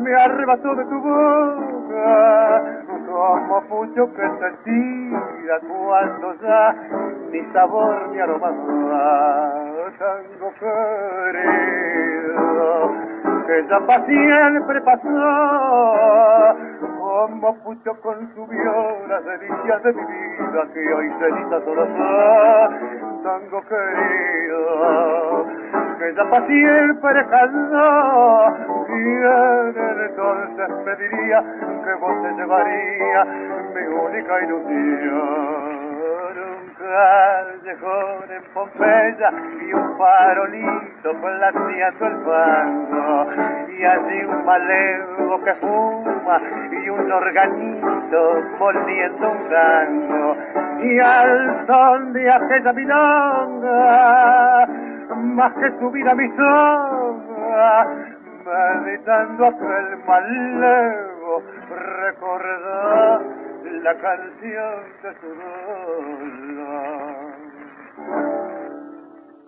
[0.00, 2.62] me arrebató de tu boca,
[3.06, 6.74] como pucho que te tira cuando ya
[7.30, 8.52] ni sabor ni aroma
[9.98, 11.72] tango querido,
[13.46, 16.56] que ya para siempre pasó,
[16.98, 21.86] como pucho con su viola, delicias de mi vida, que hoy cenita solo
[23.22, 25.46] tango querido,
[25.98, 28.54] que ya para siempre caló,
[28.88, 31.42] y en el entonces me diría
[31.84, 33.24] que vos te llevaría
[33.74, 35.86] mi única ilusión
[36.78, 43.26] callejón en Pompeya y un farolito plateando el fango
[43.68, 50.36] y allí un malevo que fuma y un organito volviendo un tango
[50.82, 54.66] y al son de aquella milonga
[55.16, 57.86] más que subir a mi soga
[58.44, 63.05] meditando aquel malevo recordar
[63.86, 65.14] la canción de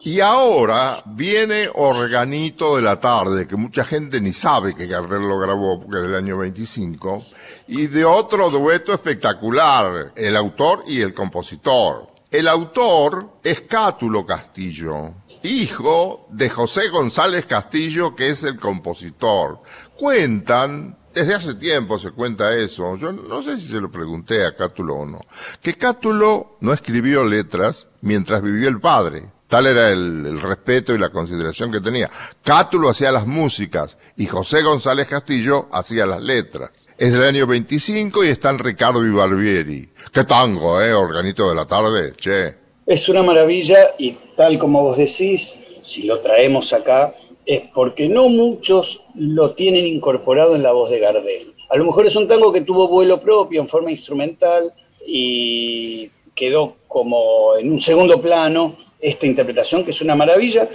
[0.03, 5.41] Y ahora viene Organito de la Tarde, que mucha gente ni sabe que Gardel lo
[5.41, 7.21] grabó porque es del año 25,
[7.67, 12.07] y de otro dueto espectacular, el autor y el compositor.
[12.31, 19.63] El autor es Cátulo Castillo, hijo de José González Castillo, que es el compositor.
[19.97, 22.97] Cuentan desde hace tiempo se cuenta eso.
[22.97, 25.21] Yo no sé si se lo pregunté a Cátulo o no.
[25.61, 29.31] Que Cátulo no escribió letras mientras vivió el padre.
[29.49, 32.11] Tal era el, respeto y la consideración que tenía.
[32.45, 36.71] Cátulo hacía las músicas y José González Castillo hacía las letras.
[36.99, 39.91] Es del año 25 y están Ricardo y Barbieri.
[40.13, 42.57] Qué tango, eh, organito de la tarde, che.
[42.85, 47.15] Es una maravilla y tal como vos decís, si lo traemos acá,
[47.49, 51.55] es porque no muchos lo tienen incorporado en la voz de Gardel.
[51.71, 54.71] A lo mejor es un tango que tuvo vuelo propio en forma instrumental
[55.07, 60.69] y quedó como en un segundo plano esta interpretación que es una maravilla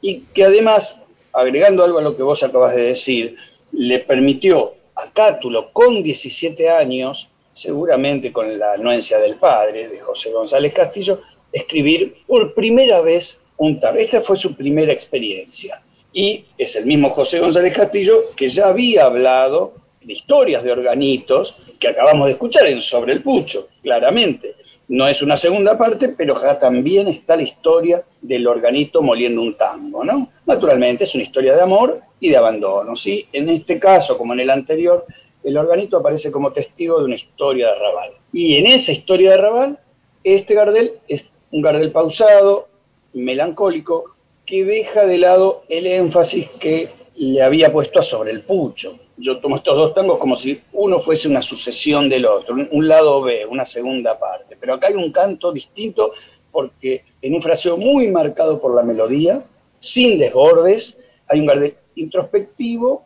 [0.00, 0.98] y que además,
[1.30, 3.36] agregando algo a lo que vos acabas de decir,
[3.72, 10.32] le permitió a Cátulo con 17 años, seguramente con la anuencia del padre, de José
[10.32, 11.20] González Castillo,
[11.52, 13.98] escribir por primera vez un tango.
[13.98, 15.82] Esta fue su primera experiencia
[16.14, 21.56] y es el mismo José González Castillo que ya había hablado de historias de organitos
[21.78, 24.54] que acabamos de escuchar en Sobre el Pucho, claramente.
[24.88, 29.56] No es una segunda parte, pero acá también está la historia del organito moliendo un
[29.56, 30.30] tango, ¿no?
[30.46, 33.26] Naturalmente es una historia de amor y de abandono, ¿sí?
[33.32, 35.06] En este caso, como en el anterior,
[35.42, 38.10] el organito aparece como testigo de una historia de arrabal.
[38.32, 39.78] Y en esa historia de arrabal,
[40.22, 42.68] este Gardel es un Gardel pausado,
[43.14, 44.13] melancólico,
[44.46, 48.98] que deja de lado el énfasis que le había puesto sobre el pucho.
[49.16, 53.22] Yo tomo estos dos tangos como si uno fuese una sucesión del otro, un lado
[53.22, 54.56] B, una segunda parte.
[54.58, 56.12] Pero acá hay un canto distinto
[56.50, 59.44] porque en un fraseo muy marcado por la melodía,
[59.78, 60.96] sin desbordes,
[61.28, 63.04] hay un Gardel introspectivo,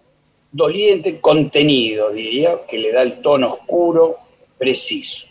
[0.53, 4.17] doliente, contenido, diría, que le da el tono oscuro,
[4.57, 5.27] preciso.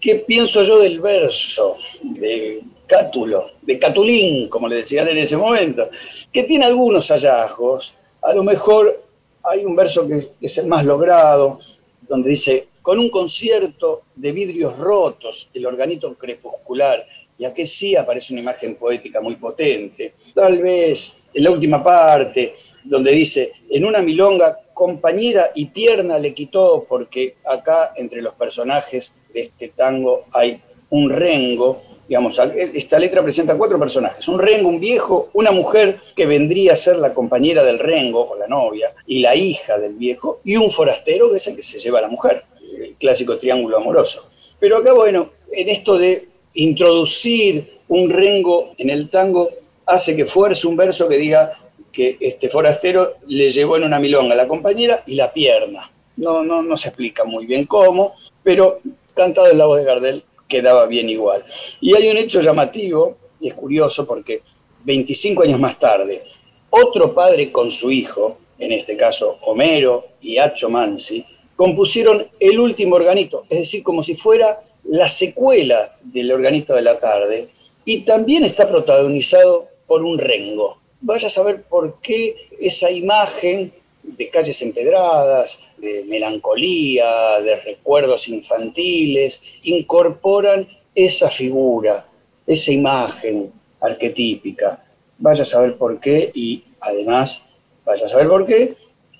[0.00, 5.88] ¿Qué pienso yo del verso de Cátulo, de Catulín, como le decían en ese momento,
[6.32, 7.94] que tiene algunos hallazgos.
[8.20, 9.04] A lo mejor
[9.44, 11.60] hay un verso que es el más logrado,
[12.08, 17.06] donde dice, con un concierto de vidrios rotos, el organito crepuscular,
[17.38, 20.14] y aquí sí aparece una imagen poética muy potente.
[20.34, 26.34] Tal vez en la última parte, donde dice, en una milonga, compañera y pierna le
[26.34, 30.60] quitó, porque acá entre los personajes de este tango hay
[30.90, 32.40] un rengo, digamos,
[32.74, 36.96] esta letra presenta cuatro personajes, un rengo, un viejo, una mujer que vendría a ser
[36.96, 41.30] la compañera del rengo o la novia, y la hija del viejo, y un forastero
[41.30, 42.42] que es el que se lleva a la mujer,
[42.76, 44.26] el clásico triángulo amoroso.
[44.58, 49.50] Pero acá, bueno, en esto de introducir un rengo en el tango,
[49.86, 51.60] hace que fuerce un verso que diga
[51.92, 55.88] que este forastero le llevó en una milonga a la compañera y la pierna.
[56.16, 58.80] No, no, no se explica muy bien cómo, pero
[59.14, 61.42] cantado en la voz de Gardel quedaba bien igual.
[61.80, 64.42] Y hay un hecho llamativo, y es curioso porque
[64.84, 66.24] 25 años más tarde,
[66.68, 71.24] otro padre con su hijo, en este caso Homero y Hacho Mansi,
[71.56, 76.98] compusieron el último organito, es decir, como si fuera la secuela del organito de la
[76.98, 77.48] tarde,
[77.84, 80.78] y también está protagonizado por un rengo.
[81.00, 83.72] Vaya a saber por qué esa imagen
[84.16, 92.06] de calles empedradas, de melancolía, de recuerdos infantiles, incorporan esa figura,
[92.46, 94.84] esa imagen arquetípica.
[95.18, 97.44] Vaya a saber por qué y además,
[97.84, 98.74] vaya a saber por qué,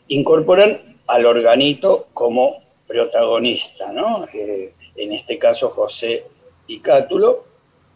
[0.08, 4.26] incorporan al organito como protagonista, ¿no?
[4.32, 6.24] Eh, en este caso José
[6.66, 7.44] y Cátulo,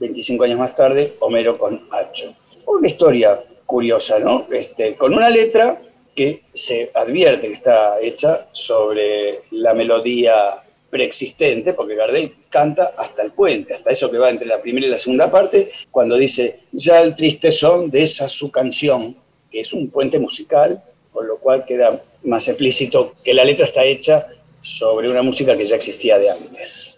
[0.01, 2.35] 25 años más tarde, Homero con Hacho.
[2.67, 4.47] Una historia curiosa, ¿no?
[4.51, 5.81] Este, con una letra
[6.15, 13.33] que se advierte que está hecha sobre la melodía preexistente, porque Gardel canta hasta el
[13.33, 17.01] puente, hasta eso que va entre la primera y la segunda parte, cuando dice, ya
[17.03, 19.17] el triste son de esa su canción,
[19.51, 23.85] que es un puente musical, con lo cual queda más explícito que la letra está
[23.85, 24.27] hecha
[24.63, 26.97] sobre una música que ya existía de antes.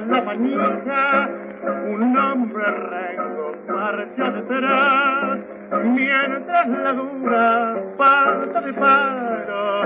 [0.00, 1.28] A la manija
[1.88, 5.38] un hombre rengo marcha detrás
[5.84, 9.82] mientras la dura falta de paro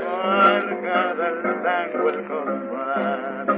[0.00, 3.48] marca del tango el compás.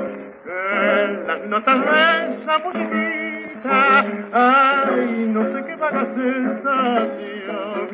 [0.44, 7.88] En las notas de esa musiquita, ay, no sé qué vaga sensación.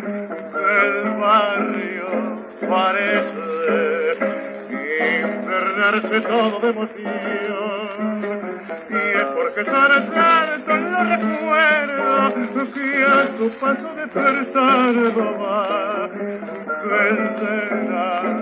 [0.55, 2.09] El barrio
[2.69, 3.88] parece
[5.97, 8.21] infernarse todo de emoción.
[8.91, 16.09] Y es porque son tantos los recuerdos que a su paso despertando va
[16.85, 18.37] vencerán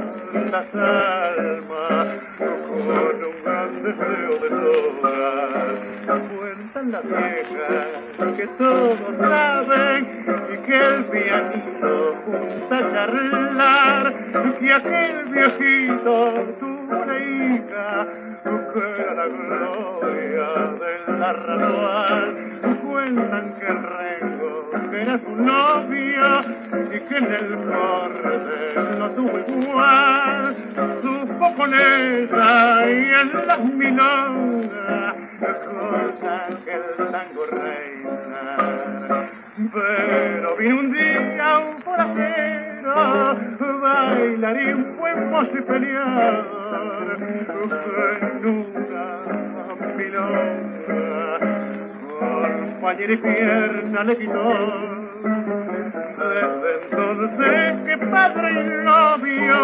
[0.50, 2.06] las almas
[2.38, 5.76] con un gran deseo de todas.
[6.06, 14.14] Cuentan las viejas que todos saben y que el pianito junta a charlar
[14.58, 18.06] que aquel viejito hija
[18.72, 20.48] que era la gloria
[20.80, 22.24] del arrabal.
[22.82, 26.44] Cuentan que el rengo era su novia
[26.94, 28.58] y que en el corte
[28.98, 30.56] no tuvo igual.
[31.02, 35.14] Supo con ella y en las milongas
[35.64, 39.30] cosas que el tango reina.
[39.72, 42.65] Pero vino un día un forastero,
[43.82, 44.96] bailarín,
[45.30, 47.18] mozo y peleador,
[48.20, 48.74] en una
[49.96, 51.38] milonga,
[52.18, 55.06] compañera y pierna le quitó.
[56.16, 59.58] Desde entonces que padre y novio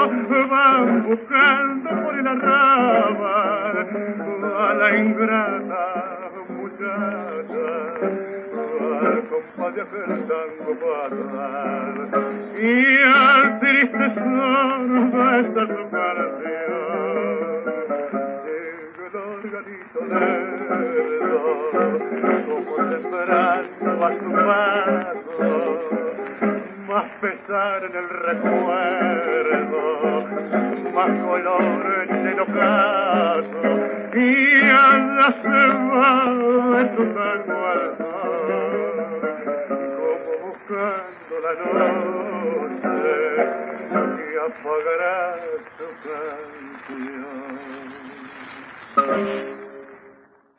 [0.50, 3.86] van buscando por el arrabal
[4.58, 5.84] a la ingrata
[6.48, 8.21] muchacha
[9.28, 11.94] compás de aquel tango fatal
[12.58, 12.62] y
[13.02, 16.82] al triste son de esta su canción.
[18.44, 21.42] Llega el organito lerdo
[22.46, 25.50] como temprano a su paso.
[26.88, 29.52] Más pesar en el recuerdo
[30.94, 33.62] más color en el ocaso.
[34.14, 36.12] Y allá se va
[36.76, 37.91] de tu tango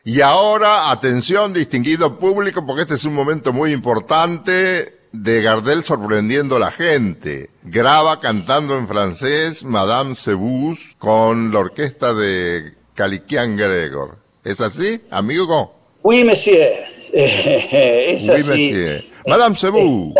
[0.05, 6.57] Y ahora, atención, distinguido público, porque este es un momento muy importante de Gardel sorprendiendo
[6.57, 7.49] a la gente.
[7.63, 14.17] Graba cantando en francés Madame Sebus con la orquesta de Caliquian Gregor.
[14.43, 15.73] ¿Es así, amigo?
[16.01, 16.67] Oui, monsieur.
[17.13, 19.05] es oui, Monsieur.
[19.25, 20.13] Madame Sebus.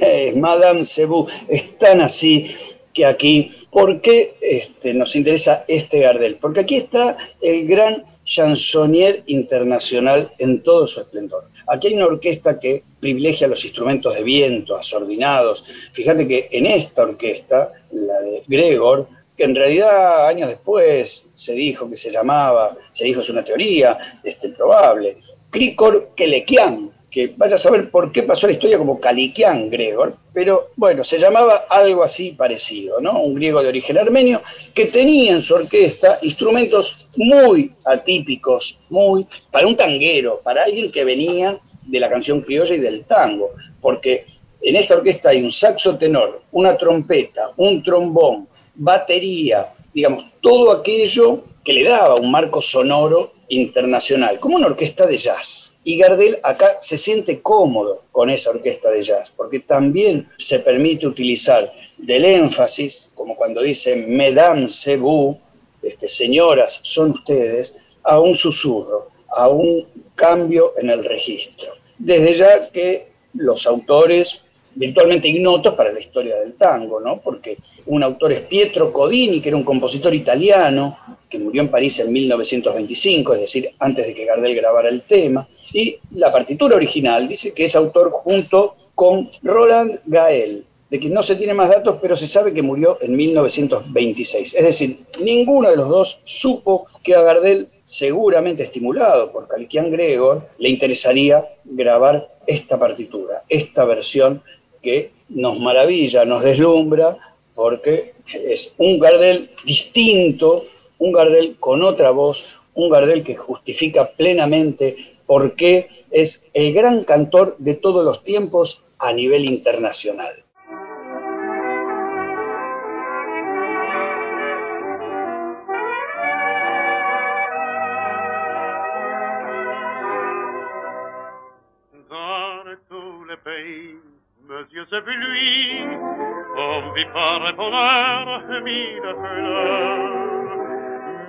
[0.00, 1.32] Eh, Madame Sebus.
[1.48, 2.50] Es tan así
[2.92, 6.36] que aquí, ¿por qué este, nos interesa este Gardel?
[6.36, 11.48] Porque aquí está el gran chansonnier internacional en todo su esplendor.
[11.66, 15.64] Aquí hay una orquesta que privilegia los instrumentos de viento, asordinados.
[15.92, 21.90] Fíjate que en esta orquesta, la de Gregor, que en realidad años después se dijo
[21.90, 25.18] que se llamaba, se dijo es una teoría este, probable,
[25.50, 30.70] Krikor Kelekian, que vaya a saber por qué pasó la historia como Caliquian Gregor, pero
[30.74, 33.22] bueno, se llamaba algo así parecido, ¿no?
[33.22, 34.42] Un griego de origen armenio
[34.74, 41.04] que tenía en su orquesta instrumentos muy atípicos, muy para un tanguero, para alguien que
[41.04, 43.50] venía de la canción criolla y del tango,
[43.80, 44.26] porque
[44.60, 51.44] en esta orquesta hay un saxo tenor, una trompeta, un trombón, batería, digamos, todo aquello
[51.62, 55.73] que le daba un marco sonoro internacional, como una orquesta de jazz.
[55.84, 61.06] Y Gardel acá se siente cómodo con esa orquesta de jazz, porque también se permite
[61.06, 65.36] utilizar del énfasis, como cuando dice Mesdames, c'est vous,
[65.82, 71.74] este, señoras, son ustedes, a un susurro, a un cambio en el registro.
[71.98, 74.40] Desde ya que los autores
[74.74, 77.20] virtualmente ignotos para la historia del tango, ¿no?
[77.20, 80.98] Porque un autor es Pietro Codini, que era un compositor italiano,
[81.34, 85.48] que murió en París en 1925, es decir, antes de que Gardel grabara el tema,
[85.72, 91.24] y la partitura original dice que es autor junto con Roland Gael, de quien no
[91.24, 94.54] se tiene más datos, pero se sabe que murió en 1926.
[94.54, 100.50] Es decir, ninguno de los dos supo que a Gardel, seguramente estimulado por Calquian Gregor,
[100.58, 104.40] le interesaría grabar esta partitura, esta versión
[104.80, 107.18] que nos maravilla, nos deslumbra,
[107.56, 110.66] porque es un Gardel distinto,
[111.04, 117.04] un Gardel con otra voz, un Gardel que justifica plenamente por qué es el gran
[117.04, 120.44] cantor de todos los tiempos a nivel internacional.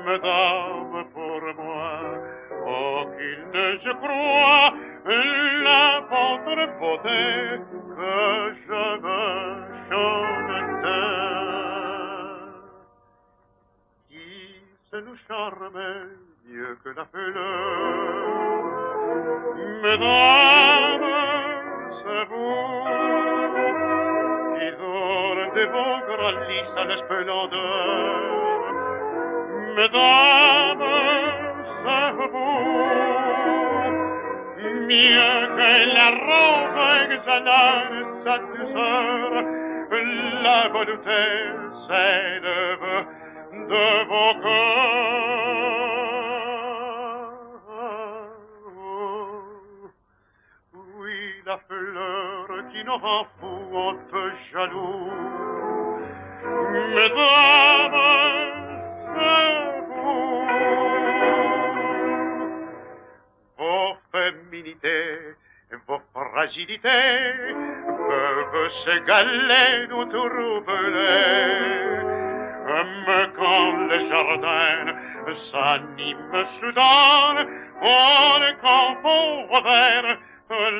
[0.05, 1.89] Madame, pour moi,
[2.67, 4.73] oh qu'il ne je crois
[5.63, 7.23] la votre beauté
[7.97, 9.53] que je veux
[9.89, 10.65] chanter.
[14.07, 14.29] Qui
[14.91, 15.79] se nous charme
[16.47, 18.63] mieux que la fleur.
[19.81, 21.09] Mesdames,
[22.03, 22.85] c'est vous
[25.55, 28.34] de vos grandissent à l'esplendeur.
[29.75, 30.79] Mesdames,
[32.15, 32.55] vous,
[34.87, 39.31] mieux que la rose exhalane sa douceur,
[40.43, 41.23] la volonté
[41.87, 42.87] s'élève
[43.67, 44.85] de vos cœurs.
[50.99, 55.11] Oui, la fleur qui nous rend fou en peu jaloux,
[56.95, 58.24] Mesdames,
[64.81, 65.35] féminités,
[65.87, 67.55] vos fragilités
[68.07, 71.55] peuvent s'égaler ou troubler.
[73.07, 74.95] Mais quand le jardin
[75.51, 77.35] s'anime soudain,
[77.81, 80.09] on confond vers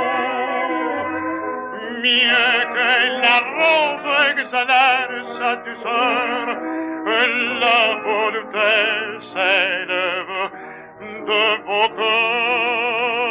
[2.02, 2.90] mieux que
[3.22, 6.44] la rose exhalère sa douceur,
[7.60, 8.72] la volupté
[9.32, 10.36] s'élève
[11.26, 13.29] de vos corps.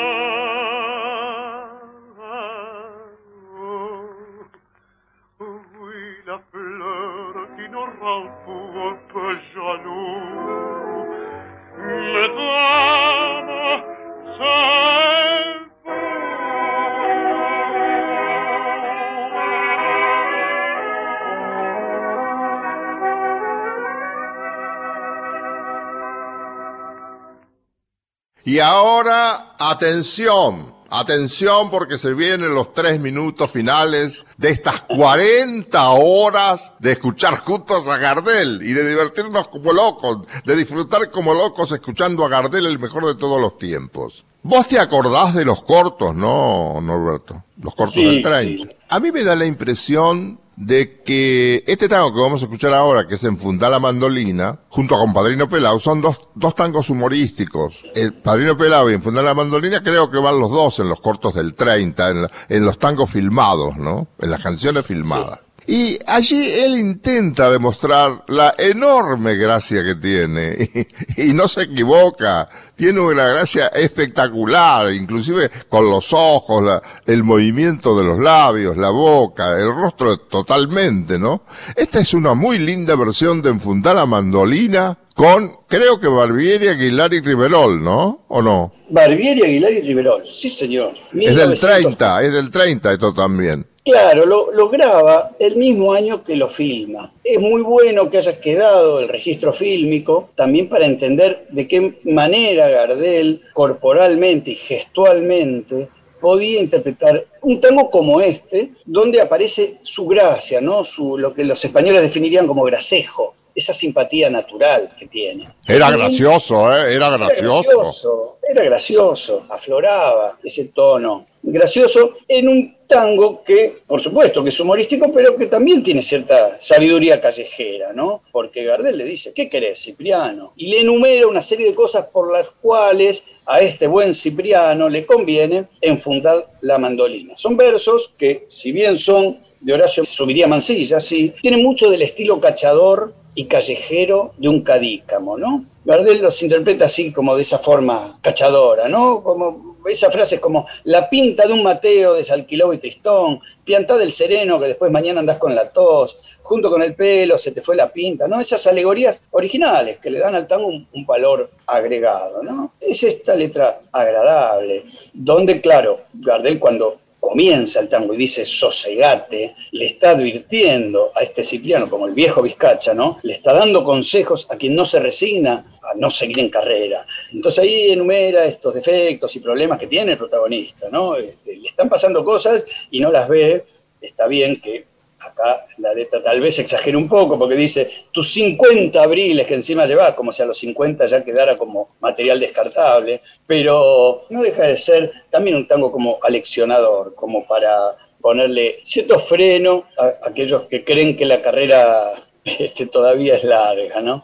[28.45, 36.73] Y ahora, atención, atención porque se vienen los tres minutos finales de estas 40 horas
[36.79, 42.25] de escuchar juntos a Gardel y de divertirnos como locos, de disfrutar como locos escuchando
[42.25, 44.23] a Gardel el mejor de todos los tiempos.
[44.41, 47.43] Vos te acordás de los cortos, ¿no, Norberto?
[47.61, 48.73] Los cortos del 30.
[48.87, 53.07] A mí me da la impresión de que este tango que vamos a escuchar ahora,
[53.07, 57.86] que es Enfundar la mandolina, junto a Padrino Pelao, son dos, dos tangos humorísticos.
[57.95, 61.34] El Padrino Pelao y Enfundar la mandolina creo que van los dos en los cortos
[61.34, 64.10] del 30, en, en los tangos filmados, ¿no?
[64.20, 65.39] En las canciones filmadas.
[65.72, 70.57] Y allí él intenta demostrar la enorme gracia que tiene.
[71.17, 72.49] Y, no se equivoca.
[72.76, 79.59] Tiene una gracia espectacular, inclusive con los ojos, el movimiento de los labios, la boca,
[79.59, 81.43] el rostro totalmente, ¿no?
[81.76, 87.13] Esta es una muy linda versión de Enfundar la mandolina con, creo que Barbieri, Aguilar
[87.13, 88.26] y Riverol, ¿no?
[88.30, 88.74] ¿O no?
[88.89, 90.93] Barbieri, Aguilar y Riverol, sí señor.
[91.13, 93.67] Es del 30, es del 30 esto también.
[93.91, 97.11] Claro, lo, graba el mismo año que lo filma.
[97.23, 102.69] Es muy bueno que hayas quedado el registro fílmico, también para entender de qué manera
[102.69, 110.83] Gardel, corporalmente y gestualmente, podía interpretar un tango como este, donde aparece su gracia, ¿no?
[110.83, 115.49] Su, lo que los españoles definirían como gracejo, esa simpatía natural que tiene.
[115.67, 116.93] Era gracioso, ¿eh?
[116.93, 117.69] Era gracioso.
[117.69, 124.49] Era gracioso, era gracioso, afloraba ese tono gracioso en un tango que, por supuesto, que
[124.49, 128.23] es humorístico, pero que también tiene cierta sabiduría callejera, ¿no?
[128.31, 130.53] Porque Gardel le dice, ¿qué querés, Cipriano?
[130.55, 135.05] Y le enumera una serie de cosas por las cuales a este buen Cipriano le
[135.05, 137.35] conviene enfundar la mandolina.
[137.37, 142.39] Son versos que, si bien son de Horacio Subiría Mansilla, sí, tienen mucho del estilo
[142.39, 145.65] cachador y callejero de un cadícamo, ¿no?
[145.86, 149.23] Gardel los interpreta así como de esa forma cachadora, ¿no?
[149.23, 154.11] Como esa frase es como la pinta de un Mateo desalquiló y tristón, pianta del
[154.11, 157.75] sereno que después mañana andás con la tos, junto con el pelo se te fue
[157.75, 158.39] la pinta, ¿no?
[158.39, 162.73] Esas alegorías originales que le dan al tango un, un valor agregado, ¿no?
[162.80, 169.86] Es esta letra agradable, donde, claro, Gardel cuando comienza el tango y dice sosegate, le
[169.88, 173.20] está advirtiendo a este Cipriano, como el viejo Vizcacha, ¿no?
[173.24, 177.05] Le está dando consejos a quien no se resigna a no seguir en carrera.
[177.32, 181.15] Entonces ahí enumera estos defectos y problemas que tiene el protagonista, ¿no?
[181.15, 183.65] Este, le están pasando cosas y no las ve.
[184.01, 184.86] Está bien que
[185.20, 189.86] acá la letra tal vez exagere un poco porque dice tus 50 abriles que encima
[189.86, 194.78] llevas, como si a los 50 ya quedara como material descartable, pero no deja de
[194.78, 201.15] ser también un tango como aleccionador, como para ponerle cierto freno a aquellos que creen
[201.15, 202.13] que la carrera
[202.43, 204.24] este, todavía es larga, ¿no?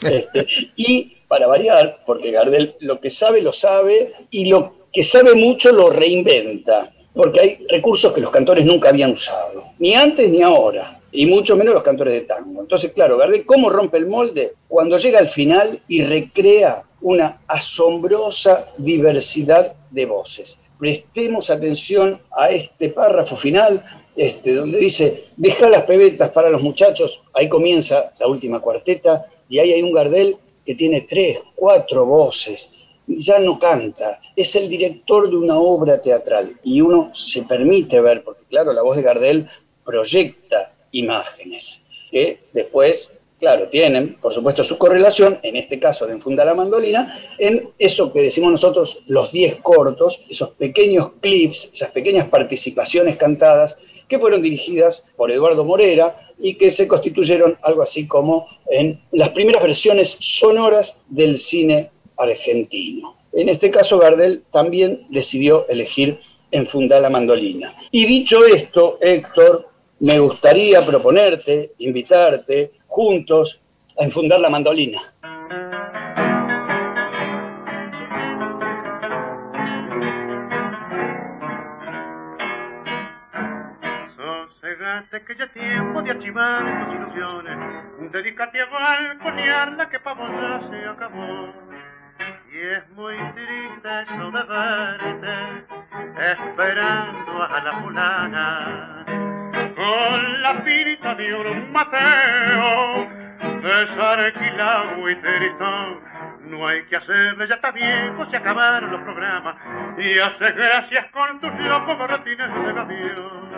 [0.00, 5.34] Este, y para variar, porque Gardel lo que sabe lo sabe y lo que sabe
[5.34, 10.42] mucho lo reinventa porque hay recursos que los cantores nunca habían usado, ni antes ni
[10.42, 12.62] ahora, y mucho menos los cantores de tango.
[12.62, 14.54] Entonces, claro, Gardel, ¿cómo rompe el molde?
[14.66, 20.58] Cuando llega al final y recrea una asombrosa diversidad de voces.
[20.78, 23.84] Prestemos atención a este párrafo final,
[24.16, 29.58] este, donde dice, deja las pebetas para los muchachos, ahí comienza la última cuarteta, y
[29.58, 32.70] ahí hay un Gardel que tiene tres, cuatro voces,
[33.06, 38.22] ya no canta, es el director de una obra teatral y uno se permite ver,
[38.22, 39.48] porque claro, la voz de Gardel
[39.84, 41.80] proyecta imágenes
[42.10, 47.18] que después, claro, tienen, por supuesto, su correlación, en este caso de Enfunda la Mandolina,
[47.38, 53.76] en eso que decimos nosotros los 10 cortos, esos pequeños clips, esas pequeñas participaciones cantadas
[54.08, 59.30] que fueron dirigidas por Eduardo Morera y que se constituyeron algo así como en las
[59.30, 61.90] primeras versiones sonoras del cine
[62.22, 63.16] argentino.
[63.32, 66.20] En este caso, Gardel también decidió elegir
[66.50, 67.74] enfundar la mandolina.
[67.90, 69.68] Y dicho esto, Héctor,
[70.00, 73.62] me gustaría proponerte, invitarte, juntos,
[73.98, 75.00] a enfundar la mandolina.
[84.16, 90.84] Sosegate que ya tiempo de archivar tus ilusiones, dedícate a balconear la que para se
[90.86, 91.71] acabó
[92.62, 95.64] y es muy triste de verte
[96.32, 99.04] esperando a la fulana.
[99.74, 103.08] Con la pinta de un Mateo
[103.62, 106.00] desarquilado y tristón
[106.50, 109.56] no hay que hacerle, ya está viejo, se acabaron los programas.
[109.98, 113.51] Y hace gracias con tus locos borratines de avión.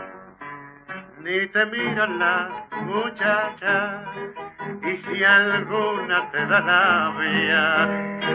[1.25, 2.51] Ni te miran las
[2.83, 4.07] muchachas
[4.83, 7.89] y si alguna te da la vía,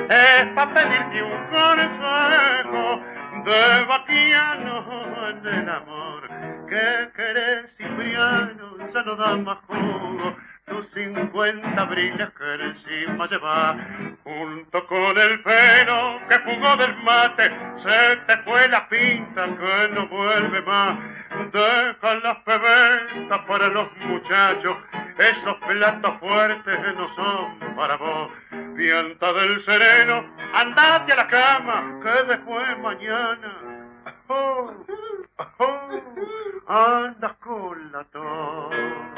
[0.10, 3.00] es para pedirte un consejo
[3.46, 6.30] de vaquiano en el amor.
[6.68, 10.36] Que querés, Cipriano, ya no da más jugo
[10.70, 13.76] tus cincuenta brillas que encima lleva,
[14.24, 17.52] junto con el pelo que jugó del mate,
[17.84, 21.00] se te fue la pinta que no vuelve más.
[21.52, 24.78] Deja las pebetas para los muchachos,
[25.18, 28.32] esos platos fuertes no son para vos.
[28.76, 33.80] Pianta del sereno, andate a la cama, que después mañana.
[34.28, 34.74] Oh,
[37.42, 39.09] con la tos.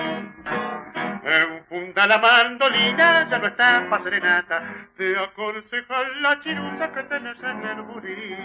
[1.24, 4.64] Enfunda la mandolina, ya no está pa' serenata,
[4.98, 8.38] te aconseja la chirusa que tenés en el burí.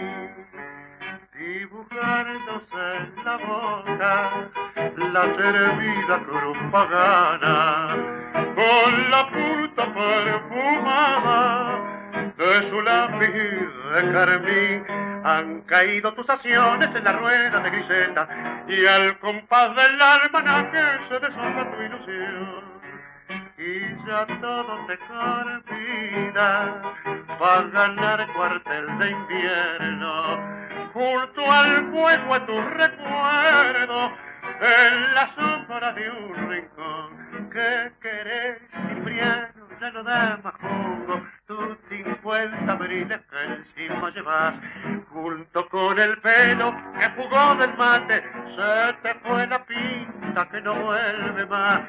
[1.33, 4.31] Dibujándose en la boca
[4.97, 7.95] la servida cruz pagana,
[8.53, 11.47] con la puta perfumada
[12.37, 14.85] de su lápiz de carmín
[15.23, 18.27] han caído tus acciones en la rueda de griseta.
[18.67, 19.97] Y al compás del
[20.71, 22.66] que se deshoja tu ilusión
[23.57, 26.81] y ya todo te carpida
[27.39, 30.57] para ganar cuartel de invierno.
[30.93, 34.11] Junto al fuego a tu recuerdo
[34.61, 41.77] en la sombra de un rincón que querés Cipriano ya no da más jugo tus
[41.89, 44.55] cincuenta abriles que encima llevas
[45.09, 48.23] junto con el pelo que jugó del mate
[48.55, 51.81] se te fue la pinta que no vuelve más.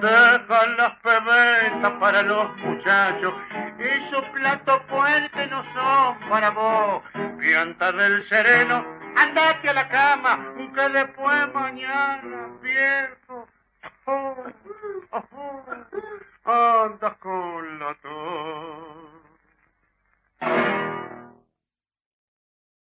[0.00, 3.34] Deja las pebetas para los muchachos
[3.78, 7.02] y su plato fuerte no son para vos.
[7.38, 8.84] Pianta del sereno
[9.16, 13.48] andate a la cama que después mañana viejo
[14.06, 14.36] oh,
[15.10, 15.62] oh, oh,
[16.44, 19.12] And espantas con la tos.